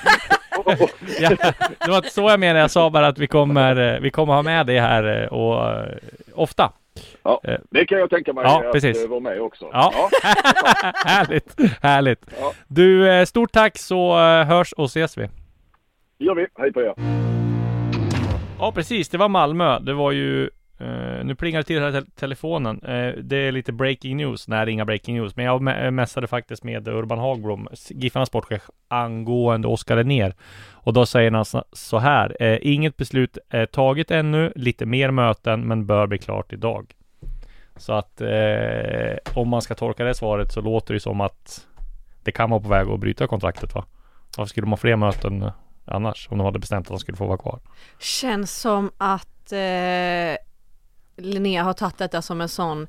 [1.20, 1.30] ja,
[1.78, 2.60] det var inte så jag menade.
[2.60, 5.72] Jag sa bara att vi kommer, eh, vi kommer ha med dig här och
[6.34, 6.72] ofta.
[7.22, 7.40] Ja,
[7.70, 9.06] det kan jag tänka mig ja, att precis.
[9.08, 9.68] vara med också.
[9.72, 9.92] Ja.
[9.94, 10.10] ja.
[11.04, 12.20] härligt, härligt.
[12.40, 12.52] Ja.
[12.66, 15.28] Du, stort tack så hörs och ses vi.
[16.18, 16.46] Det gör vi.
[16.58, 16.94] Hej på er.
[18.58, 19.08] Ja, precis.
[19.08, 19.78] Det var Malmö.
[19.78, 20.50] Det var ju
[20.80, 22.82] Uh, nu plingar det till här te telefonen.
[22.82, 24.48] Uh, det är lite breaking news.
[24.48, 25.36] Nej, det är inga breaking news.
[25.36, 30.34] Men jag eh, mässade faktiskt med Urban Hagblom, Giffarnas sportchef, angående Oskar ner.
[30.70, 32.42] Och då säger han så här.
[32.42, 34.52] Uh, inget beslut är taget ännu.
[34.54, 36.94] Lite mer möten, men bör bli klart idag.
[37.76, 38.22] Så att
[39.34, 41.66] om man ska tolka det svaret så låter det som att
[42.22, 43.84] det kan vara på väg att bryta kontraktet va?
[44.36, 45.50] Varför skulle de ha fler möten
[45.84, 46.28] annars?
[46.30, 47.60] Om de hade bestämt att de skulle få vara kvar.
[47.98, 49.52] Känns som att
[51.18, 52.86] Linnea har tagit detta som en sån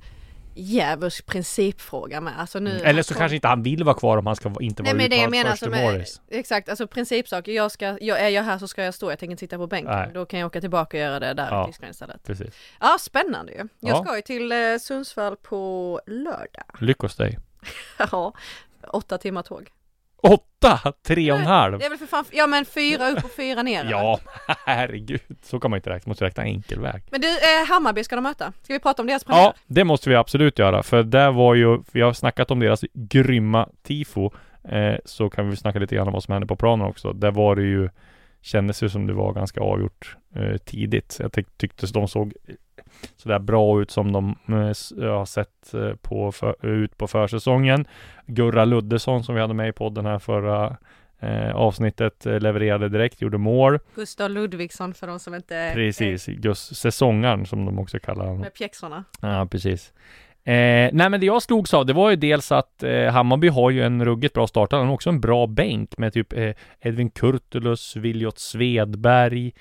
[0.59, 2.39] djävulsk principfråga med.
[2.39, 4.93] Alltså nu, Eller så kanske inte han vill vara kvar om han ska inte vara
[4.93, 7.51] Nej men det jag menar som är, Exakt, alltså principsaker.
[7.51, 9.67] Jag ska, jag, är jag här så ska jag stå, jag tänker inte sitta på
[9.67, 9.91] bänken.
[9.91, 10.11] Nej.
[10.13, 12.23] Då kan jag åka tillbaka och göra det där ja, istället.
[12.23, 12.53] Precis.
[12.79, 13.57] Ja, spännande ju.
[13.57, 14.03] Jag ja.
[14.03, 16.65] ska ju till eh, Sundsvall på lördag.
[16.79, 17.39] Lyckos dig.
[18.11, 18.33] ja,
[18.87, 19.71] åtta timmar tåg.
[20.21, 20.93] Åtta?
[21.07, 21.79] Tre och en halv?
[21.79, 24.19] Det är väl för fan, ja men fyra upp och fyra ner Ja,
[24.65, 25.21] herregud.
[25.41, 27.03] Så kan man inte räkna, man måste räkna enkelväg.
[27.11, 28.53] Men du, eh, Hammarby ska de möta.
[28.63, 29.43] Ska vi prata om deras premiär?
[29.43, 30.83] Ja, det måste vi absolut göra.
[30.83, 34.31] För där var ju, vi har snackat om deras grymma tifo.
[34.63, 37.13] Eh, så kan vi snacka lite grann om vad som hände på planen också.
[37.13, 37.89] Där var det ju,
[38.41, 41.17] kändes ju som det var ganska avgjort eh, tidigt.
[41.19, 42.33] Jag tyck tyckte de såg
[43.15, 47.85] sådär bra ut som de eh, har sett eh, på för, ut på försäsongen.
[48.25, 50.77] Gurra Luddesson som vi hade med i podden här förra
[51.19, 53.79] eh, avsnittet eh, levererade direkt, gjorde mål.
[53.95, 58.41] Gustav Ludvigsson för de som inte Precis, Gus, säsongaren som de också kallar honom.
[58.41, 59.03] Med pjäxorna.
[59.21, 59.93] Ja, precis.
[60.43, 63.69] Eh, nej men det jag slogs av, det var ju dels att eh, Hammarby har
[63.69, 64.71] ju en ruggigt bra start.
[64.71, 69.53] Han har också en bra bänk med typ eh, Edvin Kurtulus, Viljot Svedberg,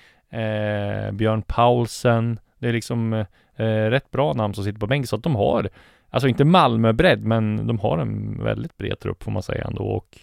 [1.12, 5.16] Björn Paulsen, det är liksom eh, eh, rätt bra namn som sitter på bänken så
[5.16, 5.68] att de har
[6.10, 9.82] Alltså inte Malmö-bredd, men de har en väldigt bred trupp får man säga ändå.
[9.82, 10.18] Och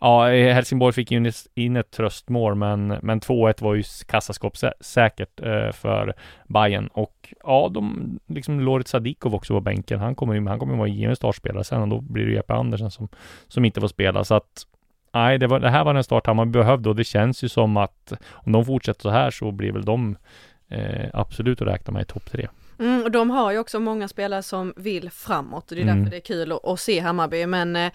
[0.00, 6.14] Ja, Helsingborg fick ju in ett tröstmål men, men 2-1 var ju kassaskåpssäkert eh, för
[6.48, 6.86] Bayern.
[6.86, 10.00] Och ja, de liksom Lorit Sadikov också på bänken.
[10.00, 12.54] Han kommer ju han kommer ju vara given startspelare sen och då blir det Jeppe
[12.54, 13.08] Andersen som,
[13.48, 14.24] som inte får spela.
[14.24, 14.66] Så att
[15.14, 17.76] Nej, det, var, det här var den start man behövde och det känns ju som
[17.76, 20.16] att om de fortsätter så här så blir väl de
[20.68, 22.48] eh, absolut att räkna med i topp tre.
[22.78, 25.96] Mm, och de har ju också många spelare som vill framåt och det är mm.
[25.96, 27.92] därför det är kul att, att se Hammarby men eh,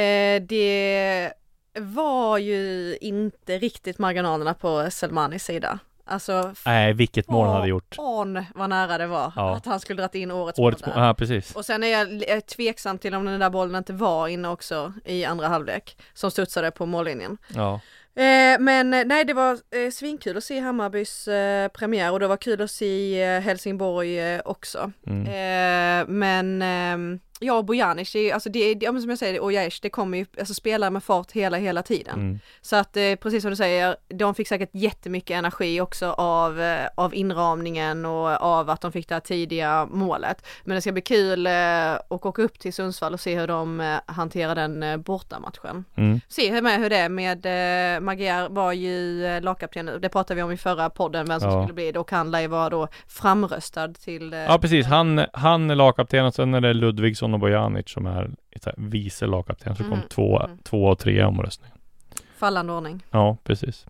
[0.00, 1.32] eh, det
[1.74, 5.78] var ju inte riktigt marginalerna på Selmanis sida.
[6.10, 7.94] Alltså, Nej, vilket mål han hade gjort.
[7.94, 9.56] Fan vad nära det var ja.
[9.56, 10.94] att han skulle dragit in årets, årets mål.
[10.96, 11.56] Ja, precis.
[11.56, 11.88] Och sen är
[12.28, 16.30] jag tveksam till om den där bollen inte var inne också i andra halvlek som
[16.30, 17.38] studsade på mållinjen.
[17.54, 17.80] Ja.
[18.18, 22.26] Eh, men eh, nej, det var eh, svinkul att se Hammarbys eh, premiär och det
[22.26, 24.92] var kul att se eh, Helsingborg också.
[25.06, 26.18] Mm.
[26.18, 30.26] Men ehm, Ja, Bojanic, alltså det, det, som jag säger, och Jaesh, det kommer ju
[30.38, 32.14] alltså spelare med fart hela, hela tiden.
[32.14, 32.38] Mm.
[32.60, 36.88] Så att eh, precis som du säger, de fick säkert jättemycket energi också av, eh,
[36.94, 40.46] av inramningen och av att de fick det här tidiga målet.
[40.64, 43.80] Men det ska bli kul eh, att åka upp till Sundsvall och se hur de
[43.80, 45.84] eh, hanterar den eh, bortamatchen.
[45.96, 46.20] Mm.
[46.28, 50.34] Se hur, med, hur det är med eh, Magyar var ju eh, lagkapten, det pratade
[50.34, 51.62] vi om i förra podden, vem som ja.
[51.62, 54.32] skulle bli det och han lär ju vara då framröstad till...
[54.32, 58.06] Ja precis, han, han är lagkapten och sen är det Ludvigsson Johansson och Bojanic som
[58.06, 58.30] är
[58.76, 59.76] vice lagkapten.
[59.76, 60.08] Så kom mm.
[60.08, 60.58] två, mm.
[60.64, 61.76] två och tre i omröstningen.
[62.38, 63.02] Fallande ordning.
[63.10, 63.86] Ja, precis.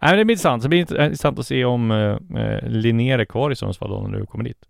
[0.00, 0.62] Nej, men det blir intressant.
[0.62, 4.18] Det blir intressant att se om eh, eh Linnér är kvar i Sundsvall då när
[4.18, 4.64] du kommer dit.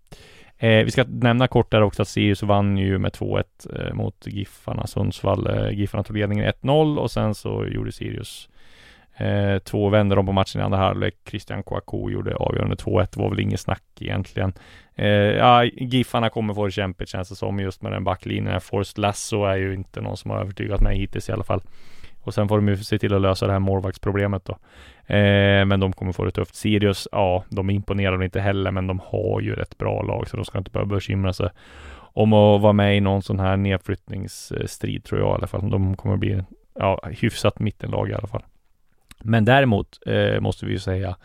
[0.57, 3.43] Eh, vi ska nämna kort där också att Sirius vann ju med 2-1
[3.75, 5.47] eh, mot Giffarna Sundsvall.
[5.47, 8.49] Eh, Giffarna tog ledningen 1-0 och sen så gjorde Sirius
[9.21, 11.15] Eh, två vände de på matchen i andra halvlek.
[11.29, 13.07] Christian Kouakou gjorde avgörande 2-1.
[13.13, 14.53] Det var väl inget snack egentligen.
[14.95, 18.61] Eh, ja, Giffarna kommer få det kämpigt känns det som just med den backlinjen.
[18.61, 21.61] Forrest Lasso är ju inte någon som har övertygat mig hittills i alla fall.
[22.21, 24.53] Och sen får de ju se till att lösa det här målvaktsproblemet då.
[25.15, 26.55] Eh, men de kommer få det tufft.
[26.55, 30.45] Sirius, ja, de imponerar inte heller, men de har ju ett bra lag, så de
[30.45, 31.49] ska inte behöva bekymra sig
[32.13, 35.69] om att vara med i någon sån här nedflyttningsstrid tror jag i alla fall.
[35.69, 36.43] De kommer bli
[36.75, 38.43] ja, hyfsat mittenlag i alla fall.
[39.23, 41.15] Men däremot eh, måste vi ju säga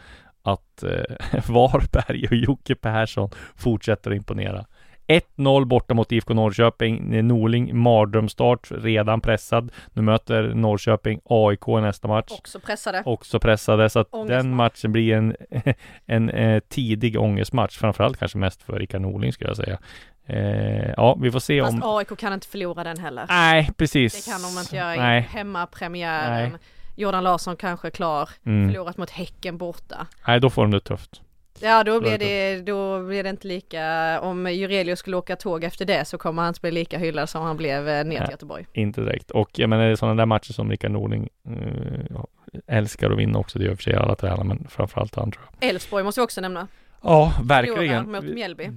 [0.43, 4.67] att eh, Varberg och Jocke Persson fortsätter att imponera.
[5.07, 7.27] 1-0 borta mot IFK Norrköping.
[7.29, 9.73] Norling mardrömstart, redan pressad.
[9.93, 12.33] Nu möter Norrköping AIK nästa match.
[12.33, 13.03] Också pressade.
[13.07, 15.75] Också pressade, så att den matchen blir en, en,
[16.07, 17.79] en eh, tidig ångestmatch.
[17.79, 19.79] Framförallt kanske mest för Rickard Norling skulle jag säga.
[20.27, 21.97] Eh, ja, vi får se Fast om...
[21.97, 23.27] AIK kan inte förlora den heller.
[23.29, 24.25] Nej, precis.
[24.25, 26.51] Det kan de inte göra i hemmapremiären.
[26.51, 26.61] Nej.
[26.97, 28.69] Jordan Larsson kanske klar, mm.
[28.69, 30.07] förlorat mot Häcken borta.
[30.27, 31.23] Nej, då får de det tufft.
[31.61, 35.85] Ja, då blir det, då blir det inte lika, om Jurelius skulle åka tåg efter
[35.85, 38.67] det så kommer han inte bli lika hyllad som han blev eh, ner till Göteborg.
[38.73, 39.31] Inte direkt.
[39.31, 42.25] Och jag menar, det är sådana där matcher som Rickard Norling uh,
[42.67, 43.59] älskar att vinna också.
[43.59, 45.71] Det gör för sig alla tränare, men framförallt han tror jag.
[45.71, 46.69] Elfsborg måste vi också nämna.
[47.03, 48.17] Ja, verkligen.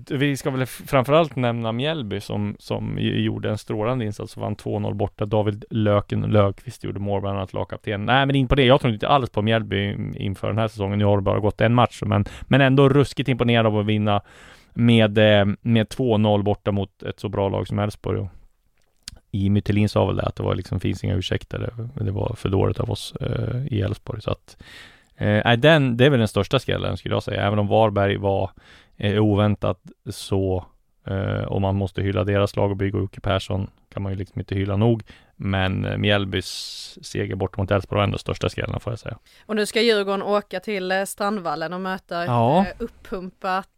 [0.09, 4.93] Vi ska väl framförallt nämna Mjällby som, som gjorde en strålande insats och vann 2-0
[4.93, 5.25] borta.
[5.25, 8.05] David Löken Löfqvist gjorde mål, bland annat lagkapten.
[8.05, 8.63] Nej, men in på det.
[8.63, 10.99] Jag tror inte alls på Mjällby inför den här säsongen.
[10.99, 14.21] Nu har det bara gått en match, men, men ändå ruskigt imponerad av att vinna
[14.73, 18.29] med, eh, med 2-0 borta mot ett så bra lag som Elfsborg.
[19.31, 21.73] I Mythelin sa väl det att det var liksom, finns inga ursäkter.
[21.93, 24.21] Det var för dåligt av oss eh, i Elfsborg.
[24.21, 24.57] Så att
[25.19, 27.47] Eh, den, det är väl den största skrällen skulle jag säga.
[27.47, 28.51] Även om Varberg var
[28.97, 30.65] eh, oväntat så,
[31.07, 33.67] eh, och man måste hylla deras lag och bygga Jocke Persson,
[33.99, 35.03] kan man ju liksom inte hylla nog.
[35.35, 39.17] Men eh, Mjällbys seger bort mot Elfsborg var ändå största skrällen får jag säga.
[39.45, 42.65] Och nu ska Djurgården åka till eh, Strandvallen och möta ja.
[42.65, 43.69] ett uppumpat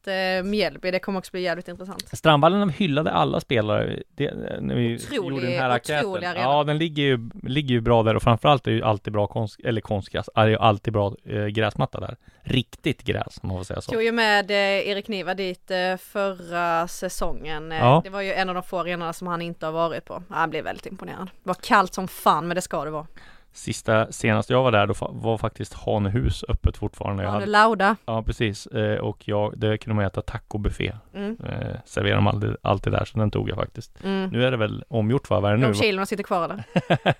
[0.43, 0.91] Mjällby.
[0.91, 2.17] Det kommer också bli jävligt intressant.
[2.17, 6.41] Strandvallen hyllade alla spelare det, när vi otrolig, gjorde den här enkäten.
[6.41, 9.59] Ja, den ligger ju, ligger ju bra där och framförallt är ju alltid bra konst,
[9.63, 12.17] eller konstgräs, är ju alltid bra eh, gräsmatta där.
[12.41, 13.91] Riktigt gräs, om man får säga så.
[13.91, 17.71] Tog ju med eh, Erik Niva dit eh, förra säsongen.
[17.71, 18.01] Ja.
[18.03, 20.10] Det var ju en av de få arenorna som han inte har varit på.
[20.29, 23.07] Han blev väldigt imponerad var kallt som fan, men det ska det vara.
[23.53, 27.27] Sista, senast jag var där, då var faktiskt Hanehus öppet fortfarande.
[27.27, 27.95] Hane Lauda.
[28.05, 28.67] Ja, precis.
[28.67, 30.93] Eh, och jag, det kunde man äta tacobuffé.
[31.13, 31.37] Mm.
[31.45, 34.03] Eh, serverar de alltid, alltid där, så den tog jag faktiskt.
[34.03, 34.29] Mm.
[34.29, 35.39] Nu är det väl omgjort va?
[35.39, 35.73] Vad är det nu?
[35.73, 36.63] De kilorna sitter kvar eller?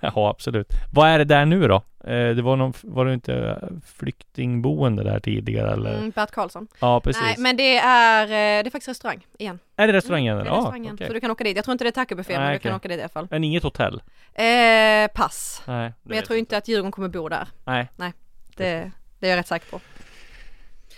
[0.00, 0.68] ja, absolut.
[0.92, 1.82] Vad är det där nu då?
[2.04, 5.94] Eh, det var någon, var det inte flyktingboende där tidigare eller?
[5.94, 6.68] Mm, Bert Karlsson.
[6.80, 7.22] Ja, precis.
[7.22, 9.58] Nej, men det är, eh, det är faktiskt restaurang igen.
[9.76, 10.36] Är det restaurang igen?
[10.36, 10.94] Mm, det är restaurangen.
[10.94, 11.06] Okay.
[11.06, 11.56] Så du kan åka dit.
[11.56, 12.52] Jag tror inte det är tacobuffé, men okay.
[12.54, 13.28] du kan åka dit i alla fall.
[13.30, 14.02] Men inget hotell?
[14.34, 15.62] Eh, pass.
[15.66, 17.48] Nej, men jag tror inte att Djurgården kommer bo där.
[17.64, 17.88] Nej.
[17.96, 18.12] Nej,
[18.56, 19.80] det, det är jag rätt säker på.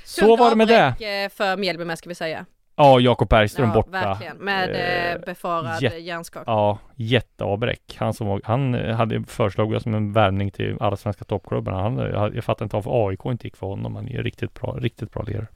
[0.05, 1.25] Så var det med det.
[1.25, 2.47] Eh, för Mjällby med ska vi säga.
[2.77, 3.91] Ja, Jakob Bergström ja, borta.
[3.91, 4.37] verkligen.
[4.37, 6.55] Med eh, eh befarad jät hjärnskakning.
[6.55, 7.97] Ja, jätteavbräck.
[7.99, 11.83] Han som var, han hade föreslagit som en värvning till alla svenska toppklubbarna.
[11.83, 11.97] Han,
[12.35, 13.97] jag fattar inte varför AIK inte gick för honom.
[13.97, 15.47] Han är riktigt bra, riktigt bra lirare.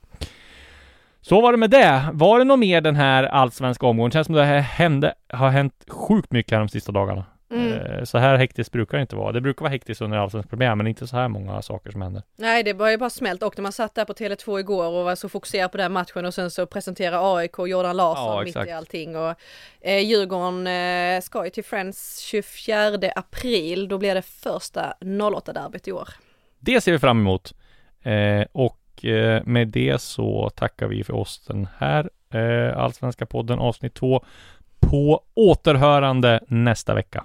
[1.21, 2.09] Så var det med det.
[2.13, 4.11] Var det något mer den här allsvenska omgången?
[4.11, 7.25] Det känns som det här hände, har hänt sjukt mycket här de sista dagarna.
[7.51, 7.73] Mm.
[7.73, 9.33] Eh, så här hektiskt brukar det inte vara.
[9.33, 12.23] Det brukar vara hektiskt under allsvensk premiär men inte så här många saker som händer.
[12.37, 15.05] Nej det var ju bara smält och när man satt där på Tele2 igår och
[15.05, 18.69] var så fokuserad på den matchen och sen så presenterade AIK Jordan Larsson ja, mitt
[18.69, 19.35] i allting och
[19.81, 23.89] eh, Djurgården eh, ska ju till Friends 24 april.
[23.89, 26.09] Då blir det första 08-derbyt i år.
[26.59, 27.55] Det ser vi fram emot.
[28.03, 32.11] Eh, och eh, med det så tackar vi för oss den här
[32.77, 34.25] Allsvenska podden avsnitt 2
[34.81, 37.25] på återhörande nästa vecka.